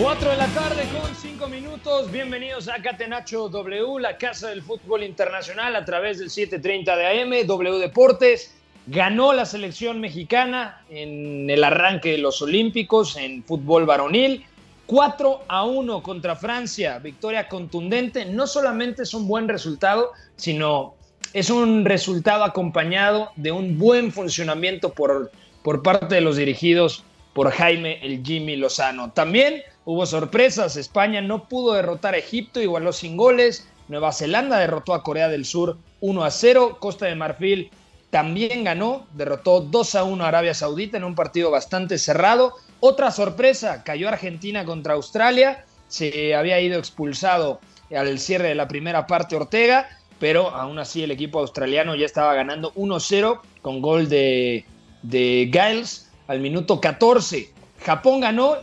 [0.00, 2.10] 4 de la tarde con 5 minutos.
[2.10, 7.46] Bienvenidos a Catenacho W, la casa del fútbol internacional a través del 730 de AM,
[7.46, 8.54] W Deportes.
[8.86, 14.46] Ganó la selección mexicana en el arranque de los Olímpicos en fútbol varonil.
[14.86, 18.24] 4 a 1 contra Francia, victoria contundente.
[18.24, 20.94] No solamente es un buen resultado, sino
[21.34, 25.30] es un resultado acompañado de un buen funcionamiento por,
[25.62, 29.12] por parte de los dirigidos por Jaime el Jimmy Lozano.
[29.12, 34.94] También hubo sorpresas, España no pudo derrotar a Egipto, igualó sin goles, Nueva Zelanda derrotó
[34.94, 37.70] a Corea del Sur 1 a 0, Costa de Marfil
[38.10, 42.54] también ganó, derrotó 2 a 1 a Arabia Saudita en un partido bastante cerrado.
[42.80, 47.60] Otra sorpresa, cayó Argentina contra Australia, se había ido expulsado
[47.94, 52.34] al cierre de la primera parte Ortega, pero aún así el equipo australiano ya estaba
[52.34, 54.64] ganando 1-0 con gol de,
[55.02, 57.52] de Giles al minuto 14.
[57.84, 58.56] Japón ganó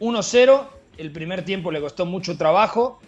[0.00, 0.66] 1-0,
[0.98, 3.00] el primer tiempo le costó mucho trabajo,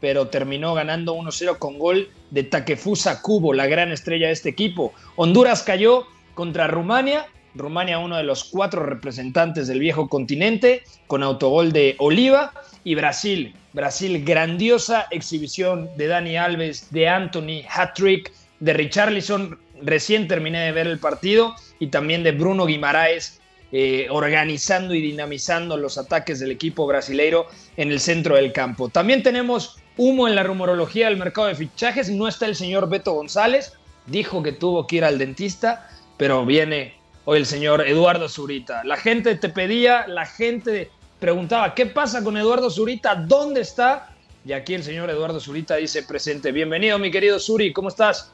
[0.00, 4.92] pero terminó ganando 1-0 con gol de Takefusa Kubo, la gran estrella de este equipo.
[5.16, 11.72] Honduras cayó contra Rumania, Rumania uno de los cuatro representantes del viejo continente, con autogol
[11.72, 12.52] de Oliva,
[12.84, 20.60] y Brasil, Brasil grandiosa exhibición de Dani Alves, de Anthony, hat-trick, de Richarlison, recién terminé
[20.60, 23.40] de ver el partido, y también de Bruno Guimaraes
[23.74, 27.46] eh, organizando y dinamizando los ataques del equipo brasileiro
[27.78, 28.90] en el centro del campo.
[28.90, 32.10] También tenemos humo en la rumorología del mercado de fichajes.
[32.10, 33.72] No está el señor Beto González,
[34.06, 38.84] dijo que tuvo que ir al dentista, pero viene hoy el señor Eduardo Zurita.
[38.84, 43.14] La gente te pedía, la gente preguntaba, ¿qué pasa con Eduardo Zurita?
[43.14, 44.14] ¿Dónde está?
[44.44, 46.52] Y aquí el señor Eduardo Zurita dice presente.
[46.52, 48.32] Bienvenido, mi querido Zuri, ¿cómo estás?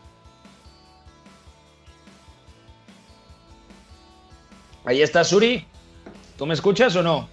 [4.88, 5.66] Ahí está Suri.
[6.38, 7.28] ¿Tú me escuchas o no?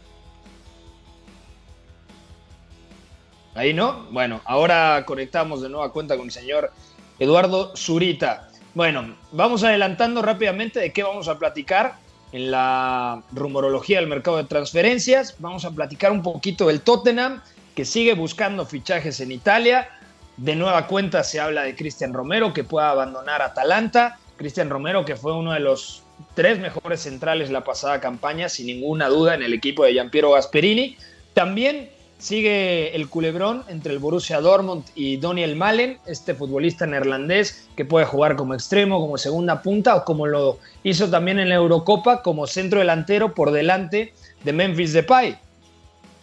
[3.53, 4.07] Ahí no.
[4.11, 6.73] Bueno, ahora conectamos de nueva cuenta con el señor
[7.17, 8.49] Eduardo Zurita.
[8.73, 11.95] Bueno, vamos adelantando rápidamente de qué vamos a platicar
[12.33, 15.37] en la rumorología del mercado de transferencias.
[15.39, 17.41] Vamos a platicar un poquito del Tottenham,
[17.73, 19.87] que sigue buscando fichajes en Italia.
[20.35, 24.19] De nueva cuenta se habla de Cristian Romero, que pueda abandonar Atalanta.
[24.35, 29.07] Cristian Romero, que fue uno de los tres mejores centrales la pasada campaña, sin ninguna
[29.07, 30.97] duda, en el equipo de Giampiero Gasperini.
[31.33, 37.85] También sigue el culebrón entre el Borussia Dortmund y Daniel Malen, este futbolista neerlandés que
[37.85, 42.21] puede jugar como extremo, como segunda punta o como lo hizo también en la Eurocopa
[42.21, 45.37] como centro delantero por delante de Memphis Depay.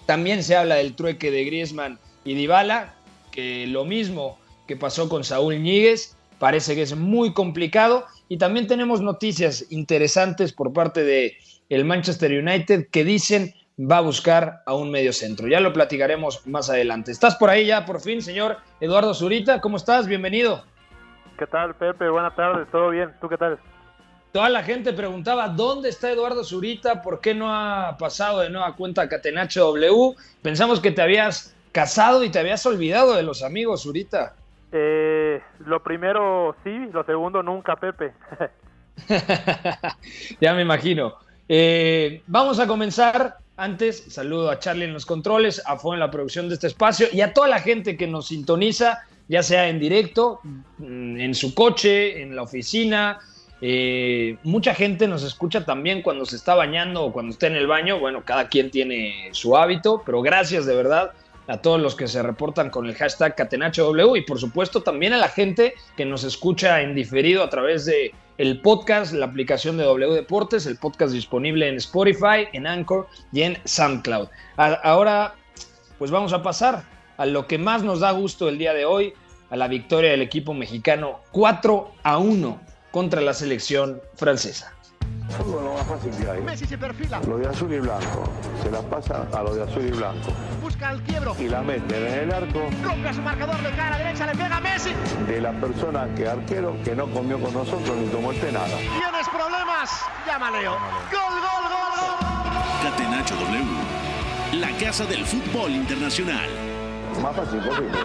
[0.06, 2.94] También se habla del trueque de Griezmann y Dybala,
[3.30, 8.66] que lo mismo que pasó con Saúl Ñíguez, parece que es muy complicado y también
[8.66, 11.36] tenemos noticias interesantes por parte de
[11.68, 15.48] el Manchester United que dicen va a buscar a un medio centro.
[15.48, 17.12] Ya lo platicaremos más adelante.
[17.12, 19.60] ¿Estás por ahí ya por fin, señor Eduardo Zurita?
[19.60, 20.06] ¿Cómo estás?
[20.06, 20.64] Bienvenido.
[21.38, 22.08] ¿Qué tal, Pepe?
[22.08, 23.10] Buenas tardes, ¿todo bien?
[23.20, 23.58] ¿Tú qué tal?
[24.32, 27.02] Toda la gente preguntaba, ¿dónde está Eduardo Zurita?
[27.02, 30.16] ¿Por qué no ha pasado de nueva cuenta a Catenacho W?
[30.40, 34.36] Pensamos que te habías casado y te habías olvidado de los amigos, Zurita.
[34.72, 38.12] Eh, lo primero sí, lo segundo nunca, Pepe.
[40.40, 41.14] ya me imagino.
[41.48, 43.36] Eh, vamos a comenzar.
[43.54, 47.06] Antes, saludo a Charlie en los controles, a Fo en la producción de este espacio
[47.12, 51.54] y a toda la gente que nos sintoniza, ya sea en directo, mm, en su
[51.54, 53.20] coche, en la oficina.
[53.60, 57.66] Eh, mucha gente nos escucha también cuando se está bañando o cuando está en el
[57.66, 58.00] baño.
[58.00, 61.12] Bueno, cada quien tiene su hábito, pero gracias de verdad
[61.52, 65.18] a todos los que se reportan con el hashtag CatenachoW y por supuesto también a
[65.18, 69.84] la gente que nos escucha en diferido a través de el podcast, la aplicación de
[69.84, 74.28] W Deportes, el podcast disponible en Spotify, en Anchor y en SoundCloud.
[74.56, 75.34] Ahora,
[75.98, 76.84] pues vamos a pasar
[77.18, 79.12] a lo que más nos da gusto el día de hoy,
[79.50, 82.60] a la victoria del equipo mexicano 4 a 1
[82.90, 84.74] contra la selección francesa.
[85.32, 86.40] Fútbol lo más fácil que hay.
[86.42, 87.20] Messi se perfila.
[87.26, 88.24] Lo de azul y blanco.
[88.62, 90.30] Se la pasa a lo de azul y blanco.
[90.62, 91.34] Busca el quiebro.
[91.38, 94.26] Y la mete en el arco Rompe su marcador de cara derecha.
[94.26, 94.90] Le pega a Messi.
[95.26, 98.76] de la persona que arquero que no comió con nosotros ni tomó el té nada.
[98.76, 100.04] ¿Tienes problemas?
[100.26, 100.72] Llama Leo.
[100.72, 102.90] Gol, gol, gol, gol.
[102.90, 106.48] Catenacho W, la casa del fútbol internacional.
[107.22, 107.98] Más fácil posible.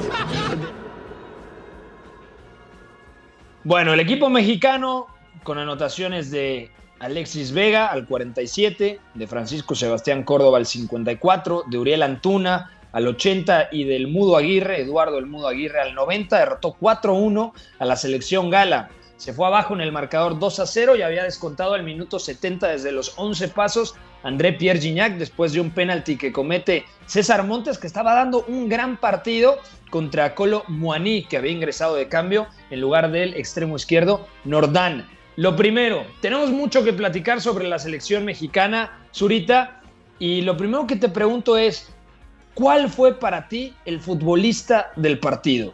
[3.63, 5.07] Bueno, el equipo mexicano
[5.44, 12.04] con anotaciones de Alexis Vega al 47, de Francisco Sebastián Córdoba al 54, de Uriel
[12.04, 17.54] Antuna al 80 y del Mudo Aguirre, Eduardo el Mudo Aguirre al 90, derrotó 4-1
[17.80, 18.90] a la selección gala.
[19.18, 22.92] Se fue abajo en el marcador 2 0 y había descontado al minuto 70 desde
[22.92, 27.88] los 11 pasos André Pierre Gignac después de un penalti que comete César Montes, que
[27.88, 29.60] estaba dando un gran partido
[29.90, 35.08] contra Colo Muaní, que había ingresado de cambio en lugar del extremo izquierdo Nordán.
[35.38, 39.81] Lo primero, tenemos mucho que platicar sobre la selección mexicana, Zurita,
[40.18, 41.95] y lo primero que te pregunto es,
[42.56, 45.74] ¿cuál fue para ti el futbolista del partido?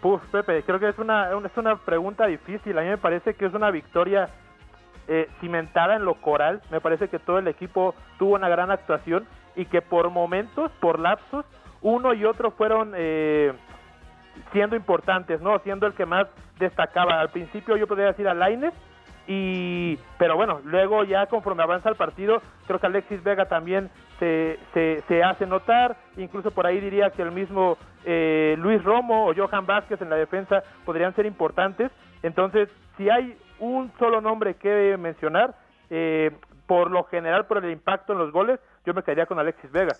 [0.00, 2.78] Puf, Pepe, creo que es una, es una pregunta difícil.
[2.78, 4.30] A mí me parece que es una victoria
[5.08, 6.62] eh, cimentada en lo coral.
[6.70, 9.26] Me parece que todo el equipo tuvo una gran actuación
[9.56, 11.44] y que por momentos, por lapsos,
[11.82, 13.52] uno y otro fueron eh,
[14.52, 15.58] siendo importantes, ¿no?
[15.60, 16.26] Siendo el que más
[16.58, 17.20] destacaba.
[17.20, 18.72] Al principio yo podría decir a Laines,
[19.26, 23.88] y, pero bueno, luego ya conforme avanza el partido, creo que Alexis Vega también
[24.18, 29.34] se, se, hace notar, incluso por ahí diría que el mismo eh, Luis Romo o
[29.34, 31.90] Johan Vázquez en la defensa podrían ser importantes.
[32.22, 35.54] Entonces, si hay un solo nombre que mencionar,
[35.90, 36.30] eh,
[36.66, 39.94] por lo general, por el impacto en los goles, yo me quedaría con Alexis Vega.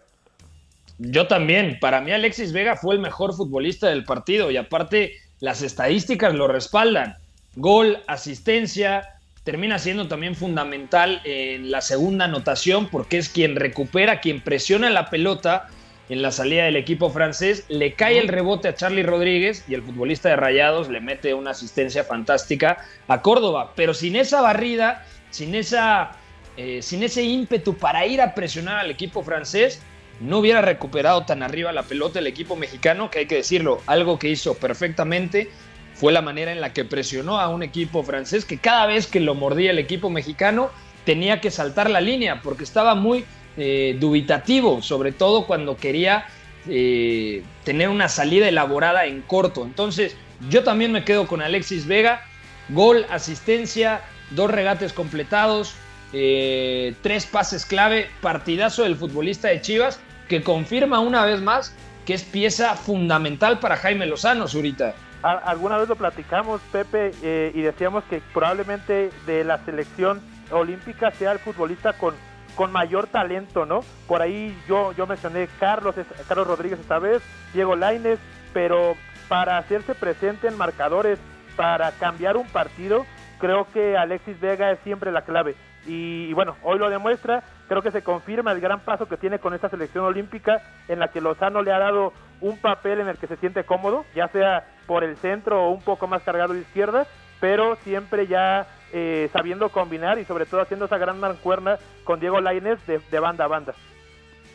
[0.98, 1.78] Yo también.
[1.80, 6.46] Para mí Alexis Vega fue el mejor futbolista del partido y aparte las estadísticas lo
[6.48, 7.16] respaldan.
[7.56, 9.08] Gol, asistencia,
[9.44, 15.10] termina siendo también fundamental en la segunda anotación porque es quien recupera, quien presiona la
[15.10, 15.68] pelota
[16.08, 19.82] en la salida del equipo francés, le cae el rebote a Charlie Rodríguez y el
[19.82, 22.78] futbolista de Rayados le mete una asistencia fantástica
[23.08, 26.12] a Córdoba, pero sin esa barrida, sin, esa,
[26.56, 29.80] eh, sin ese ímpetu para ir a presionar al equipo francés,
[30.22, 34.18] no hubiera recuperado tan arriba la pelota el equipo mexicano, que hay que decirlo, algo
[34.18, 35.50] que hizo perfectamente
[35.94, 39.20] fue la manera en la que presionó a un equipo francés que cada vez que
[39.20, 40.70] lo mordía el equipo mexicano
[41.04, 43.24] tenía que saltar la línea porque estaba muy
[43.56, 46.26] eh, dubitativo, sobre todo cuando quería
[46.68, 49.64] eh, tener una salida elaborada en corto.
[49.64, 50.16] Entonces,
[50.48, 52.24] yo también me quedo con Alexis Vega,
[52.68, 55.74] gol, asistencia, dos regates completados,
[56.12, 60.00] eh, tres pases clave, partidazo del futbolista de Chivas,
[60.32, 61.76] que confirma una vez más
[62.06, 64.94] que es pieza fundamental para Jaime Lozano, Zurita.
[65.22, 67.10] Alguna vez lo platicamos, Pepe,
[67.54, 72.14] y decíamos que probablemente de la selección olímpica sea el futbolista con
[72.54, 73.80] con mayor talento, ¿no?
[74.06, 75.94] Por ahí yo, yo mencioné Carlos,
[76.28, 77.22] Carlos Rodríguez esta vez,
[77.54, 78.18] Diego Laines,
[78.52, 78.94] pero
[79.28, 81.18] para hacerse presente en marcadores,
[81.56, 83.06] para cambiar un partido,
[83.38, 85.54] creo que Alexis Vega es siempre la clave.
[85.86, 89.54] Y, bueno, hoy lo demuestra, creo que se confirma el gran paso que tiene con
[89.54, 93.26] esta selección olímpica en la que Lozano le ha dado un papel en el que
[93.26, 97.06] se siente cómodo, ya sea por el centro o un poco más cargado de izquierda,
[97.40, 102.42] pero siempre ya eh, sabiendo combinar y sobre todo haciendo esa gran mancuerna con Diego
[102.42, 103.74] Lainez de, de banda a banda.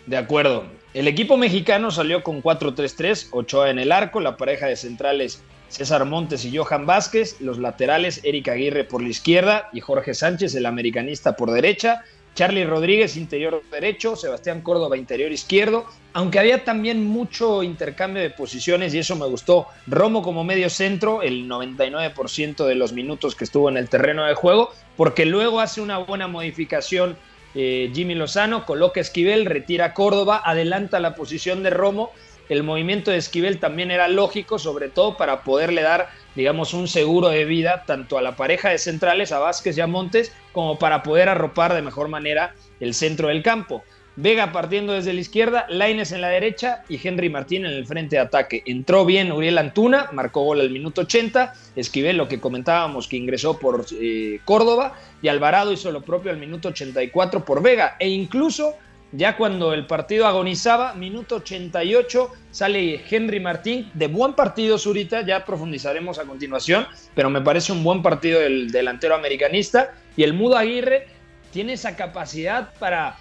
[0.06, 0.68] De acuerdo.
[0.94, 6.06] El equipo mexicano salió con 4-3-3, Ochoa en el arco, la pareja de centrales César
[6.06, 10.66] Montes y Johan Vázquez, los laterales Eric Aguirre por la izquierda y Jorge Sánchez, el
[10.66, 12.04] americanista, por derecha,
[12.38, 18.94] Charlie Rodríguez, interior derecho, Sebastián Córdoba, interior izquierdo, aunque había también mucho intercambio de posiciones
[18.94, 19.66] y eso me gustó.
[19.88, 24.36] Romo como medio centro, el 99% de los minutos que estuvo en el terreno de
[24.36, 27.18] juego, porque luego hace una buena modificación
[27.56, 32.12] eh, Jimmy Lozano, coloca Esquivel, retira Córdoba, adelanta la posición de Romo.
[32.50, 37.30] El movimiento de Esquivel también era lógico, sobre todo para poderle dar digamos, un seguro
[37.30, 41.02] de vida tanto a la pareja de centrales, a Vázquez y a Montes, como para
[41.02, 43.84] poder arropar de mejor manera el centro del campo.
[44.16, 48.18] Vega partiendo desde la izquierda, Laines en la derecha y Henry Martín en el frente
[48.18, 48.64] de ataque.
[48.68, 53.58] Entró bien Uriel Antuna, marcó gol al minuto 80, Esquivel lo que comentábamos que ingresó
[53.58, 58.76] por eh, Córdoba y Alvarado hizo lo propio al minuto 84 por Vega e incluso
[59.12, 65.46] ya cuando el partido agonizaba, minuto 88, sale Henry Martín, de buen partido Zurita, ya
[65.46, 66.86] profundizaremos a continuación,
[67.16, 69.94] pero me parece un buen partido del delantero americanista.
[70.18, 71.08] Y el Mudo Aguirre
[71.52, 73.18] tiene esa capacidad para,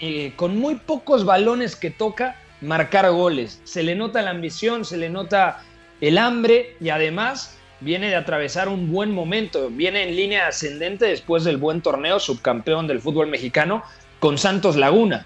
[0.00, 3.60] eh, con muy pocos balones que toca, marcar goles.
[3.64, 5.62] Se le nota la ambición, se le nota
[6.00, 11.44] el hambre y además viene de atravesar un buen momento, viene en línea ascendente después
[11.44, 13.82] del buen torneo, subcampeón del fútbol mexicano,
[14.26, 15.24] con Santos Laguna.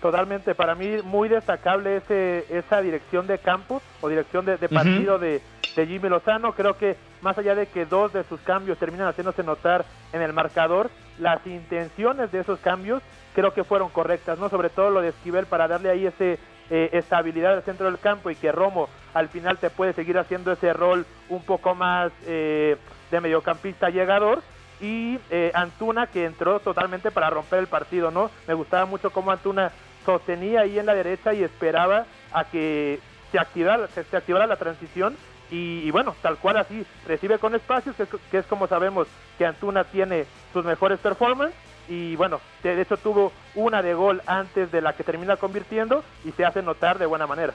[0.00, 5.42] Totalmente, para mí muy destacable ese, esa dirección de campo o dirección de, partido de,
[5.74, 6.52] Jimmy Lozano.
[6.52, 10.32] Creo que más allá de que dos de sus cambios terminan haciéndose notar en el
[10.32, 13.02] marcador, las intenciones de esos cambios
[13.34, 14.48] creo que fueron correctas, ¿no?
[14.48, 16.38] Sobre todo lo de Esquivel para darle ahí ese
[16.70, 20.52] eh, estabilidad al centro del campo y que Romo al final te puede seguir haciendo
[20.52, 22.76] ese rol un poco más eh,
[23.10, 24.42] de mediocampista llegador
[24.80, 28.30] y eh, Antuna que entró totalmente para romper el partido, ¿no?
[28.46, 29.72] Me gustaba mucho cómo Antuna
[30.04, 35.16] sostenía ahí en la derecha y esperaba a que se activara, se, activara la transición
[35.50, 37.96] y, bueno, tal cual así, recibe con espacios,
[38.30, 39.08] que es, como sabemos
[39.38, 41.56] que Antuna tiene sus mejores performances
[41.88, 46.32] y bueno, de hecho tuvo una de gol antes de la que termina convirtiendo y
[46.32, 47.54] se hace notar de buena manera.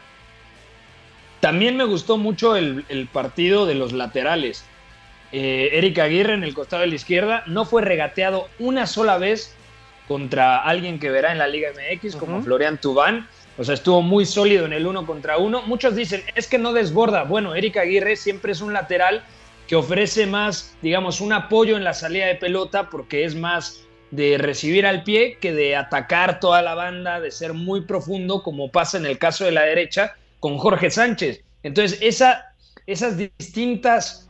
[1.39, 4.65] También me gustó mucho el, partido de los laterales.
[5.35, 9.55] Eh, Eric Aguirre en el costado de la izquierda no fue regateado una sola vez
[10.07, 13.27] contra alguien que verá en la Liga MX como Florian Tubán.
[13.57, 15.63] O sea, estuvo muy sólido en el uno contra uno.
[15.63, 17.23] Muchos dicen, es que no desborda.
[17.23, 19.23] Bueno, Eric Aguirre siempre es un lateral
[19.67, 24.37] que ofrece más, digamos, un apoyo en la salida de pelota porque es más de
[24.37, 28.99] recibir al pie que de atacar toda la banda, de ser muy profundo, como pasa
[28.99, 31.41] en el caso de la derecha con Jorge Sánchez.
[31.63, 32.53] Entonces, esa,
[32.85, 34.22] esas distintas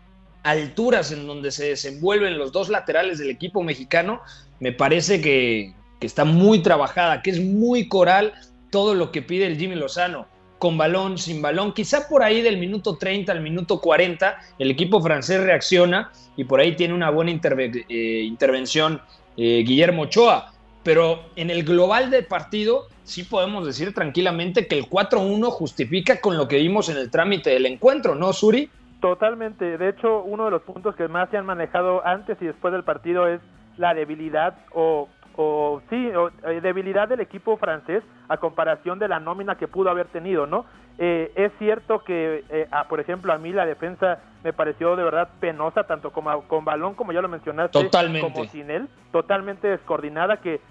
[0.44, 4.22] alturas en donde se desenvuelven los dos laterales del equipo mexicano,
[4.60, 8.34] me parece que, está muy trabajada, que es muy coral
[8.72, 10.28] todo lo que pide el Jimmy Lozano
[10.60, 11.74] con balón, sin balón.
[11.74, 16.60] Quizá por ahí del minuto 30 al minuto 40 el equipo francés reacciona y por
[16.60, 19.02] ahí tiene una buena eh, intervención
[19.38, 20.52] eh, Guillermo Ochoa.
[20.84, 26.36] Pero en el global del partido sí podemos decir tranquilamente que el 4-1 justifica con
[26.36, 28.70] lo que vimos en el trámite del encuentro, ¿no, Suri?
[29.04, 29.78] Totalmente.
[29.78, 32.86] De hecho, uno de los puntos que más se han manejado antes y después del
[32.86, 33.42] partido es
[33.76, 36.12] la debilidad o o sí,
[36.44, 40.66] eh, debilidad del equipo francés a comparación de la nómina que pudo haber tenido, ¿no?
[41.00, 45.28] Eh, es cierto que, eh, por ejemplo, a mí la defensa me pareció de verdad
[45.40, 47.90] penosa, tanto como, con balón, como ya lo mencionaste,
[48.22, 50.62] como sin él, totalmente descoordinada, que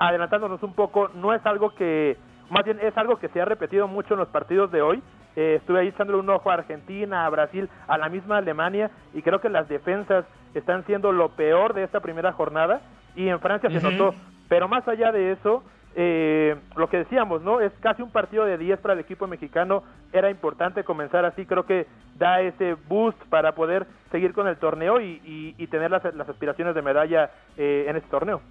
[0.00, 2.16] adelantándonos un poco, no es algo que,
[2.52, 5.02] más bien es algo que se ha repetido mucho en los partidos de hoy.
[5.34, 9.40] estuve ahí echándole un ojo a Argentina, a Brasil, a la misma Alemania, y creo
[9.40, 12.82] que las defensas están siendo lo peor de esta primera jornada
[13.16, 14.14] y en Francia se notó.
[14.50, 17.62] Pero más allá de eso, eh, lo que decíamos, ¿no?
[17.62, 19.82] Es casi un partido de 10 para el equipo mexicano.
[20.12, 21.46] Era importante comenzar así.
[21.46, 21.86] Creo que
[22.18, 27.30] da ese boost para poder seguir con el torneo y, tener las, aspiraciones de medalla
[27.56, 28.42] eh, en este torneo.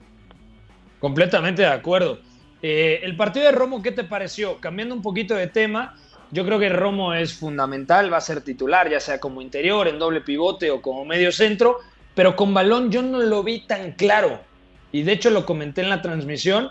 [1.00, 2.18] Completamente de acuerdo.
[2.62, 4.60] Eh, el partido de Romo, ¿qué te pareció?
[4.60, 5.96] Cambiando un poquito de tema,
[6.32, 10.00] yo creo que Romo es fundamental, va a ser titular, ya sea como interior, en
[10.00, 11.80] doble pivote o como medio centro,
[12.16, 14.40] pero con balón yo no lo vi tan claro
[14.92, 16.70] y de hecho lo comenté en la transmisión,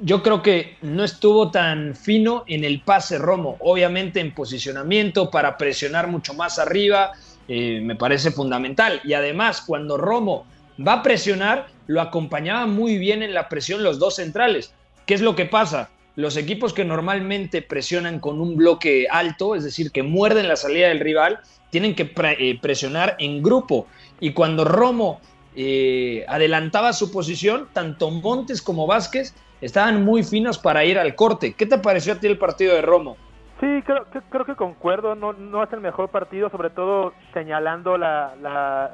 [0.00, 5.56] yo creo que no estuvo tan fino en el pase Romo, obviamente en posicionamiento para
[5.56, 7.12] presionar mucho más arriba,
[7.48, 9.00] eh, me parece fundamental.
[9.04, 10.46] Y además, cuando Romo
[10.84, 14.74] va a presionar, lo acompañaba muy bien en la presión los dos centrales.
[15.06, 15.90] ¿Qué es lo que pasa?
[16.14, 20.88] Los equipos que normalmente presionan con un bloque alto, es decir, que muerden la salida
[20.88, 21.40] del rival,
[21.70, 23.86] tienen que eh, presionar en grupo.
[24.20, 25.20] Y cuando Romo
[25.56, 31.54] eh, adelantaba su posición, tanto Montes como Vázquez estaban muy finos para ir al corte.
[31.54, 33.16] ¿Qué te pareció a ti el partido de Romo?
[33.60, 38.34] Sí, creo, creo que concuerdo, no, no es el mejor partido, sobre todo señalando la,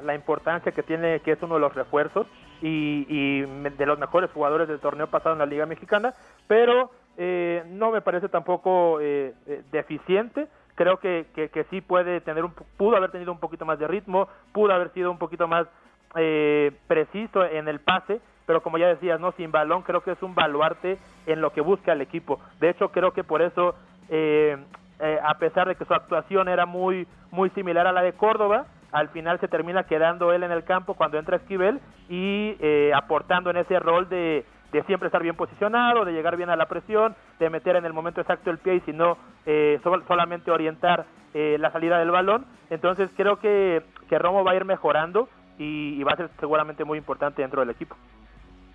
[0.03, 2.27] la, importancia que tiene, que es uno de los refuerzos
[2.61, 6.13] y, y, de los mejores jugadores del torneo pasado en la Liga Mexicana,
[6.47, 9.33] pero eh, no me parece tampoco eh,
[9.71, 13.77] deficiente creo que, que, que, sí puede tener un, pudo haber tenido un poquito más
[13.79, 15.67] de ritmo, pudo haber sido un poquito más
[16.15, 20.23] eh, preciso en el pase, pero como ya decías, no sin balón, creo que es
[20.23, 20.97] un baluarte
[21.27, 22.39] en lo que busca el equipo.
[22.59, 23.75] De hecho, creo que por eso,
[24.09, 24.57] eh,
[24.99, 28.65] eh, a pesar de que su actuación era muy, muy similar a la de Córdoba,
[28.91, 31.79] al final se termina quedando él en el campo cuando entra Esquivel
[32.09, 36.49] y eh, aportando en ese rol de, de siempre estar bien posicionado, de llegar bien
[36.49, 39.79] a la presión, de meter en el momento exacto el pie y si no, eh,
[40.07, 42.45] solamente orientar eh, la salida del balón.
[42.69, 46.97] Entonces creo que, que Romo va a ir mejorando y, va a ser seguramente muy
[46.97, 47.95] importante dentro del equipo.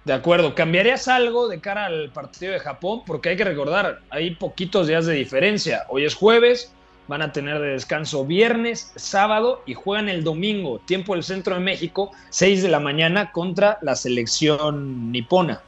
[0.04, 3.02] De acuerdo, ¿cambiarías algo de cara al partido de Japón?
[3.06, 5.84] Porque hay que recordar, hay poquitos días de diferencia.
[5.88, 6.74] Hoy es jueves,
[7.08, 11.60] van a tener de descanso viernes, sábado y juegan el domingo, tiempo del centro de
[11.60, 15.60] México, 6 de la mañana contra la selección nipona.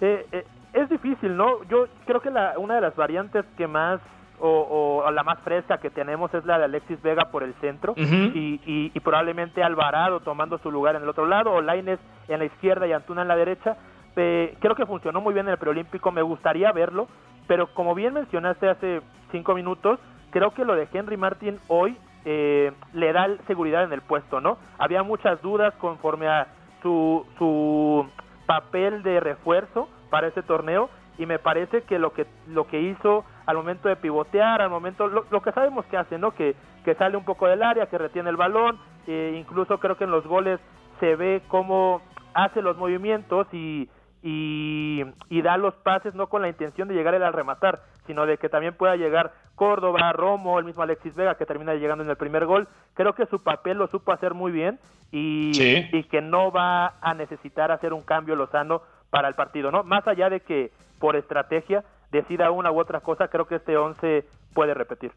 [0.00, 1.62] Eh, eh, es difícil, ¿no?
[1.68, 4.00] Yo creo que la, una de las variantes que más
[4.38, 9.00] o, la más fresca que tenemos es la de Alexis Vega por el centro y,
[9.00, 11.98] probablemente Alvarado tomando su lugar en el otro lado o Laines
[12.28, 13.78] en la izquierda y Antuna en la derecha.
[14.14, 17.08] creo que funcionó muy bien en el preolímpico, me gustaría verlo,
[17.46, 19.00] pero como bien mencionaste hace
[19.32, 19.98] cinco minutos,
[20.30, 24.58] creo que lo de Henry Martin hoy eh, le da seguridad en el puesto, ¿no?
[24.78, 26.48] Había muchas dudas conforme a
[26.82, 28.06] su, su
[28.46, 33.24] papel de refuerzo para ese torneo y me parece que lo que lo que hizo
[33.46, 36.32] al momento de pivotear, al momento lo, que sabemos que hace, ¿no?
[36.32, 36.54] Que,
[36.84, 40.10] que sale un poco del área, que retiene el balón, e incluso creo que en
[40.10, 40.60] los goles
[41.00, 42.02] se ve cómo
[42.34, 43.88] hace los movimientos y,
[44.22, 48.38] y, da los pases no con la intención de llegar él al rematar, sino de
[48.38, 52.16] que también pueda llegar Córdoba, Romo, el mismo Alexis Vega que termina llegando en el
[52.16, 52.68] primer gol.
[52.94, 54.78] Creo que su papel lo supo hacer muy bien
[55.12, 55.52] y,
[55.92, 59.82] y que no va a necesitar hacer un cambio Lozano para el partido, ¿no?
[59.82, 64.24] Más allá de que por estrategia decida una u otra cosa, creo que este 11
[64.52, 65.12] puede repetir.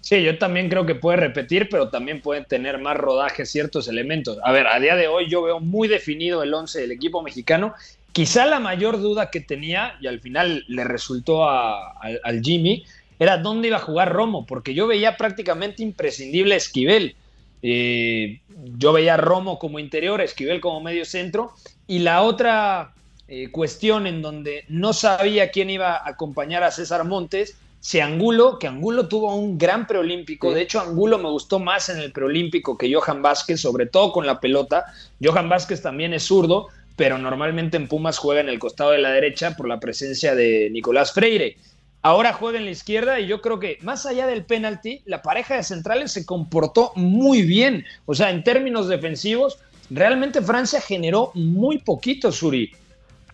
[0.00, 4.38] Sí, yo también creo que puede repetir, pero también puede tener más rodaje ciertos elementos.
[4.44, 7.74] A ver, a día de hoy yo veo muy definido el 11 del equipo mexicano.
[8.16, 12.82] Quizá la mayor duda que tenía, y al final le resultó al Jimmy,
[13.18, 17.14] era dónde iba a jugar Romo, porque yo veía prácticamente imprescindible a Esquivel.
[17.60, 18.40] Eh,
[18.78, 21.52] yo veía a Romo como interior, Esquivel como medio centro,
[21.86, 22.94] y la otra
[23.28, 28.58] eh, cuestión en donde no sabía quién iba a acompañar a César Montes, si Angulo,
[28.58, 32.78] que Angulo tuvo un gran preolímpico, de hecho Angulo me gustó más en el preolímpico
[32.78, 34.86] que Johan Vázquez, sobre todo con la pelota.
[35.22, 39.10] Johan Vázquez también es zurdo, pero normalmente en Pumas juega en el costado de la
[39.10, 41.56] derecha por la presencia de Nicolás Freire.
[42.02, 45.56] Ahora juega en la izquierda y yo creo que más allá del penalti, la pareja
[45.56, 47.84] de centrales se comportó muy bien.
[48.06, 49.58] O sea, en términos defensivos,
[49.90, 52.72] realmente Francia generó muy poquito, Suri.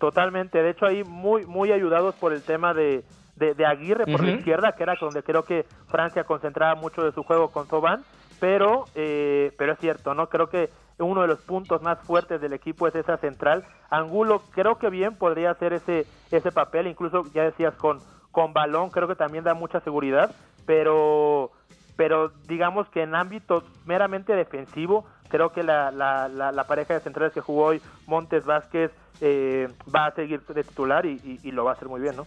[0.00, 3.04] Totalmente, de hecho ahí muy, muy ayudados por el tema de,
[3.36, 7.22] de, Aguirre por la izquierda, que era donde creo que Francia concentraba mucho de su
[7.22, 8.04] juego con Soban,
[8.42, 10.28] pero, eh, pero es cierto, ¿no?
[10.28, 10.68] Creo que
[10.98, 13.64] uno de los puntos más fuertes del equipo es esa central.
[13.88, 18.00] Angulo creo que bien podría hacer ese, ese papel, incluso ya decías con,
[18.32, 20.34] con balón, creo que también da mucha seguridad,
[20.66, 21.52] pero,
[21.94, 27.32] pero digamos que en ámbito meramente defensivo, creo que la, la, la, pareja de centrales
[27.32, 31.74] que jugó hoy, Montes Vázquez, eh, va a seguir de titular y, lo va a
[31.74, 32.26] hacer muy bien, ¿no?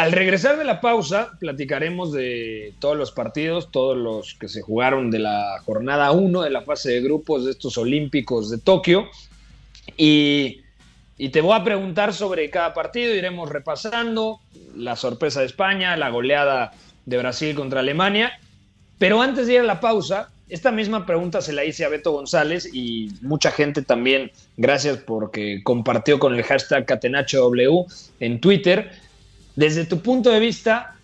[0.00, 5.10] Al regresar de la pausa, platicaremos de todos los partidos, todos los que se jugaron
[5.10, 9.10] de la jornada 1 de la fase de grupos de estos Olímpicos de Tokio.
[9.98, 10.62] Y,
[11.18, 14.40] y, te voy a preguntar sobre cada partido, iremos repasando
[14.74, 16.72] la sorpresa de España, la goleada
[17.04, 18.40] de Brasil contra Alemania.
[18.98, 22.12] Pero antes de ir a la pausa, esta misma pregunta se la hice a Beto
[22.12, 27.86] González y mucha gente también, gracias porque compartió con el hashtag CatenachoW
[28.20, 29.09] en Twitter.
[29.56, 30.94] Desde tu punto de vista,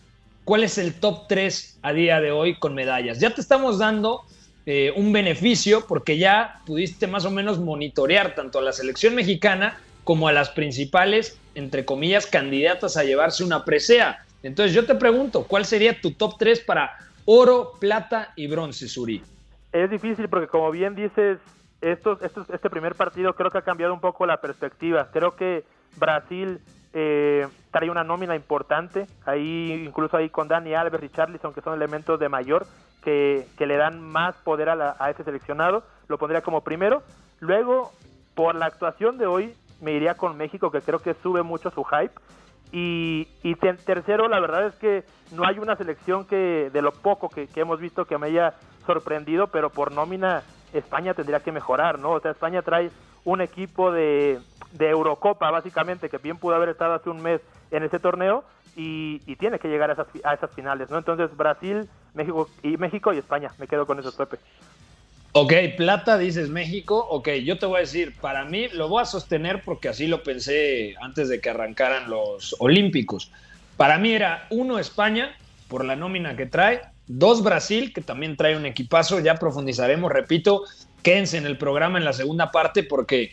[0.45, 3.19] ¿cuál es el top 3 a día de hoy con medallas?
[3.19, 4.23] Ya te estamos dando
[4.67, 9.79] eh, un beneficio porque ya pudiste más o menos monitorear tanto a la selección mexicana
[10.05, 14.25] como a las principales, entre comillas, candidatas a llevarse una presea.
[14.43, 19.23] Entonces yo te pregunto, ¿cuál sería tu top 3 para oro, plata y bronce, Suri?
[19.73, 21.39] Es difícil porque como bien dices,
[21.81, 25.11] este primer partido creo que ha cambiado un poco la perspectiva.
[25.13, 25.65] Creo que
[25.97, 26.61] Brasil
[26.93, 31.75] eh, trae una nómina importante, ahí incluso ahí con Dani Alves y Charlison, que son
[31.75, 32.67] elementos de mayor,
[33.03, 37.03] que, que le dan más poder a, a ese seleccionado, lo pondría como primero.
[37.41, 37.93] Luego,
[38.35, 41.85] por la actuación de hoy, me iría con México, que creo que sube mucho su
[41.85, 42.15] hype.
[42.73, 47.29] Y, y tercero, la verdad es que no hay una selección que de lo poco
[47.29, 48.55] que, que hemos visto que me haya
[48.87, 52.11] sorprendido, pero por nómina España tendría que mejorar, ¿no?
[52.11, 52.91] O sea, España trae
[53.27, 54.39] un equipo de,
[54.73, 58.45] de Eurocopa, básicamente, que bien pudo haber estado hace un mes en ese torneo
[58.77, 60.97] y, tiene que llegar a esas, a esas finales, ¿no?
[60.97, 64.39] Entonces, Brasil, México y México y España, me quedo con eso, Pepe.
[65.33, 67.05] Ok, plata, dices México.
[67.11, 70.23] Ok, yo te voy a decir, para mí lo voy a sostener porque así lo
[70.23, 73.33] pensé antes de que arrancaran los Olímpicos.
[73.77, 75.37] Para mí era uno España,
[75.69, 80.65] por la nómina que trae, dos Brasil, que también trae un equipazo, ya profundizaremos, repito,
[81.07, 83.31] quédense en el programa en la segunda parte porque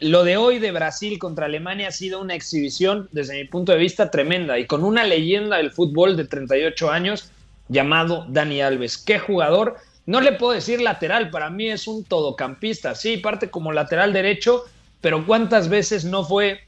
[0.00, 3.78] lo de hoy de Brasil contra Alemania ha sido una exhibición, desde mi punto de
[3.78, 7.30] vista, tremenda y con una leyenda del fútbol de 38 años
[7.68, 8.96] llamado Dani Alves.
[8.96, 9.76] ¿Qué jugador?
[10.06, 14.64] No le puedo decir lateral, para mí es un todocampista, sí, parte como lateral derecho,
[15.02, 16.60] pero ¿cuántas veces no fue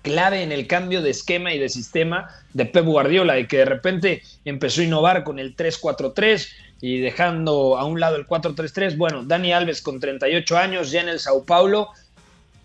[0.00, 3.66] clave en el cambio de esquema y de sistema de Pep Guardiola, y que de
[3.66, 6.48] repente empezó a innovar con el 3-4-3
[6.82, 8.98] y dejando a un lado el 4-3-3.
[8.98, 11.88] Bueno, Dani Alves con 38 años, ya en el Sao Paulo,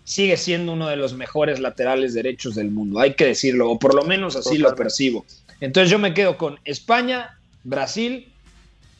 [0.04, 3.94] sigue siendo uno de los mejores laterales derechos del mundo, hay que decirlo, o por
[3.94, 5.24] lo menos así lo percibo.
[5.60, 8.30] Entonces yo me quedo con España, Brasil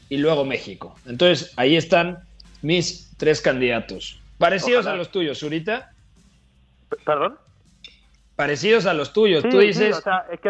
[0.09, 0.95] y luego México.
[1.05, 2.19] Entonces ahí están
[2.63, 4.19] mis tres candidatos.
[4.39, 5.91] Parecidos a los tuyos, Zurita.
[7.05, 7.37] ¿Perdón?
[8.39, 9.43] parecidos a los tuyos.
[9.49, 10.01] Tú dices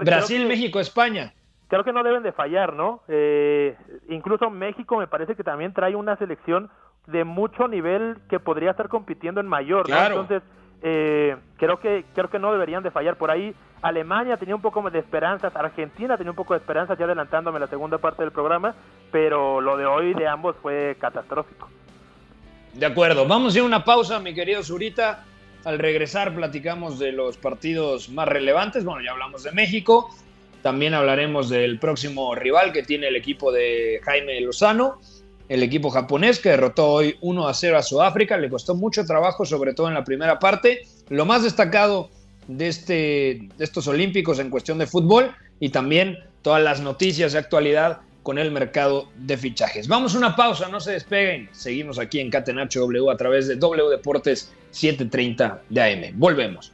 [0.03, 1.33] Brasil, México, España.
[1.69, 3.01] Creo que no deben de fallar, ¿no?
[3.07, 3.77] Eh,
[4.09, 6.69] incluso México me parece que también trae una selección
[7.05, 10.03] de mucho nivel que podría estar compitiendo en mayor, ¿no?
[10.03, 10.41] Entonces,
[10.81, 13.53] eh, creo que creo que no deberían de fallar por ahí.
[13.83, 17.67] Alemania tenía un poco de esperanzas, Argentina tenía un poco de esperanzas, ya adelantándome la
[17.67, 18.73] segunda parte del programa,
[19.11, 21.69] pero lo de hoy de ambos fue catastrófico.
[22.73, 25.23] De acuerdo, vamos a ir a una pausa, mi querido Zurita.
[25.65, 28.85] Al regresar platicamos de los partidos más relevantes.
[28.85, 30.09] Bueno, ya hablamos de México.
[30.61, 34.99] También hablaremos del próximo rival que tiene el equipo de Jaime Lozano,
[35.47, 38.37] el equipo japonés que derrotó hoy 1 a 0 a Sudáfrica.
[38.37, 40.81] Le costó mucho trabajo, sobre todo en la primera parte.
[41.09, 42.09] Lo más destacado
[42.47, 42.93] de, este,
[43.57, 48.37] de estos Olímpicos en cuestión de fútbol y también todas las noticias de actualidad con
[48.37, 49.87] el mercado de fichajes.
[49.87, 51.49] Vamos a una pausa, no se despeguen.
[51.51, 56.19] Seguimos aquí en Catenacho W a través de W Deportes 730 de AM.
[56.19, 56.73] Volvemos.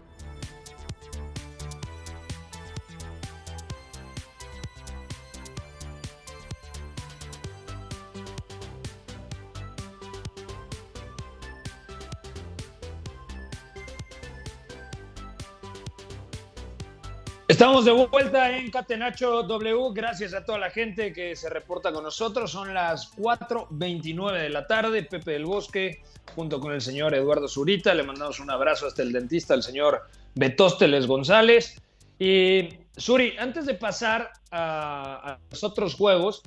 [17.61, 19.91] Estamos de vuelta en Catenacho W.
[19.93, 22.49] Gracias a toda la gente que se reporta con nosotros.
[22.49, 25.03] Son las 4.29 de la tarde.
[25.03, 26.01] Pepe del Bosque,
[26.33, 27.93] junto con el señor Eduardo Zurita.
[27.93, 31.79] Le mandamos un abrazo hasta el dentista, el señor Betósteles González.
[32.17, 36.41] Y Suri, antes de pasar a, a los otros juegos,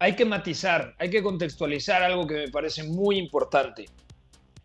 [0.00, 3.84] hay que matizar, hay que contextualizar algo que me parece muy importante.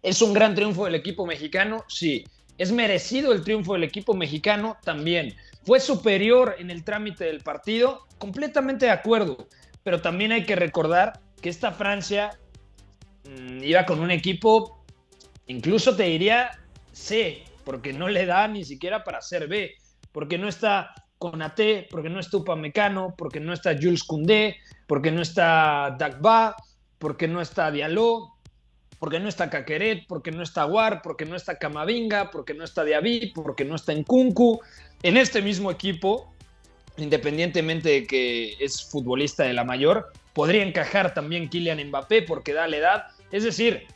[0.02, 1.86] ¿Es un gran triunfo del equipo mexicano?
[1.88, 2.24] Sí.
[2.58, 4.78] ¿Es merecido el triunfo del equipo mexicano?
[4.84, 5.36] También.
[5.66, 8.06] ¿Fue superior en el trámite del partido?
[8.18, 9.48] Completamente de acuerdo.
[9.84, 12.38] Pero también hay que recordar que esta Francia
[13.24, 14.84] mmm, iba con un equipo,
[15.48, 16.52] incluso te diría
[16.92, 19.76] C, porque no le da ni siquiera para ser B,
[20.12, 25.22] porque no está Conate, porque no está Upamecano, porque no está Jules Koundé, porque no
[25.22, 26.56] está Dagba,
[27.00, 28.33] porque no está Diallo,
[29.04, 32.86] porque no está Caqueret, porque no está War, porque no está Camavinga, porque no está
[32.86, 34.62] Diaby, porque no está Nkunku.
[35.02, 36.34] En este mismo equipo,
[36.96, 42.66] independientemente de que es futbolista de la mayor, podría encajar también Kylian Mbappé porque da
[42.66, 43.08] la edad.
[43.34, 43.88] Es decir,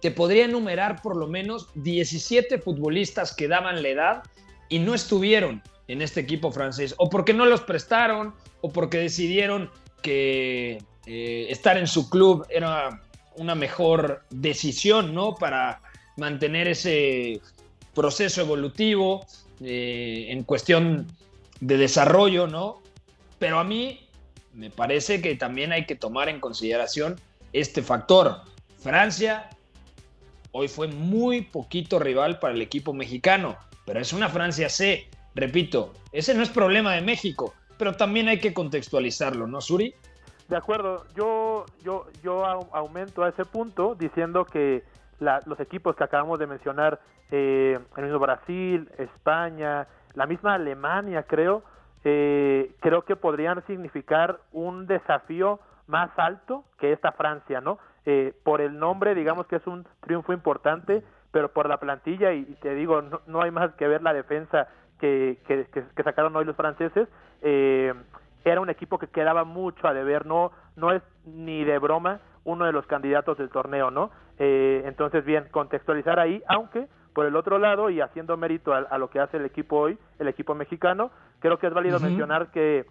[0.00, 4.22] te podría enumerar por lo menos 17 futbolistas que daban la edad
[4.70, 8.32] y no estuvieron en este equipo francés, o porque no los prestaron,
[8.62, 13.02] o porque decidieron que eh, estar en su club era
[13.36, 15.34] una mejor decisión, ¿no?
[15.34, 15.80] Para
[16.16, 17.40] mantener ese
[17.94, 19.26] proceso evolutivo
[19.60, 21.06] eh, en cuestión
[21.60, 22.82] de desarrollo, ¿no?
[23.38, 24.00] Pero a mí
[24.52, 27.20] me parece que también hay que tomar en consideración
[27.52, 28.42] este factor.
[28.78, 29.50] Francia
[30.52, 35.08] hoy fue muy poquito rival para el equipo mexicano, pero es una Francia C.
[35.34, 39.94] Repito, ese no es problema de México, pero también hay que contextualizarlo, ¿no, Suri?
[40.48, 44.84] De acuerdo, yo, yo, yo aumento a ese punto diciendo que
[45.18, 51.22] la, los equipos que acabamos de mencionar, eh, el mismo Brasil, España, la misma Alemania
[51.22, 51.62] creo,
[52.04, 57.78] eh, creo que podrían significar un desafío más alto que esta Francia, ¿no?
[58.04, 62.44] Eh, por el nombre, digamos que es un triunfo importante, pero por la plantilla, y,
[62.60, 64.68] te digo, no, no, hay más que ver la defensa
[65.00, 67.08] que, que, que, que sacaron hoy los franceses,
[67.40, 67.94] eh,
[68.44, 72.66] era un equipo que quedaba mucho a deber, no, no es ni de broma uno
[72.66, 74.10] de los candidatos del torneo, ¿no?
[74.38, 78.98] Eh, entonces, bien, contextualizar ahí, aunque por el otro lado, y haciendo mérito a, a,
[78.98, 82.04] lo que hace el equipo hoy, el equipo mexicano, creo que es válido uh -huh.
[82.04, 82.86] mencionar que,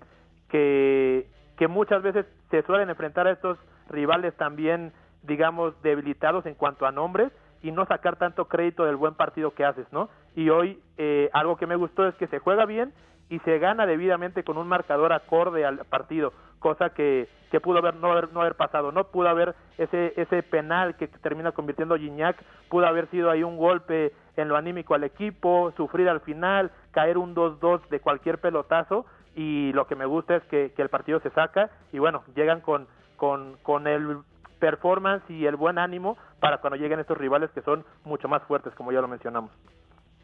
[0.49, 3.57] que, que muchas veces se suelen enfrentar a estos
[3.89, 9.15] rivales también, digamos, debilitados en cuanto a nombres, y no sacar tanto crédito del buen
[9.15, 10.09] partido que haces, ¿no?
[10.35, 12.93] Y hoy eh, algo que me gustó es que se juega bien
[13.29, 17.95] y se gana debidamente con un marcador acorde al partido, cosa que, que pudo haber
[17.95, 22.41] no, haber no haber pasado, no pudo haber ese ese penal que termina convirtiendo Gignac,
[22.69, 27.17] pudo haber sido ahí un golpe en lo anímico al equipo, sufrir al final, caer
[27.17, 29.05] un 2-2 de cualquier pelotazo
[29.35, 32.61] y lo que me gusta es que, que el partido se saca y bueno, llegan
[32.61, 32.87] con
[33.23, 34.17] con, con el
[34.59, 38.73] performance y el buen ánimo para cuando lleguen estos rivales que son mucho más fuertes,
[38.75, 39.51] como ya lo mencionamos.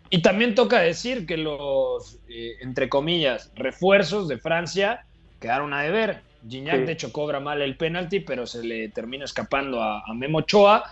[0.10, 5.06] Y también toca decir que los, eh, entre comillas, refuerzos de Francia
[5.39, 6.22] quedaron a deber.
[6.48, 6.86] Gignac, sí.
[6.86, 10.91] de hecho, cobra mal el penalti, pero se le termina escapando a, a Memo Ochoa.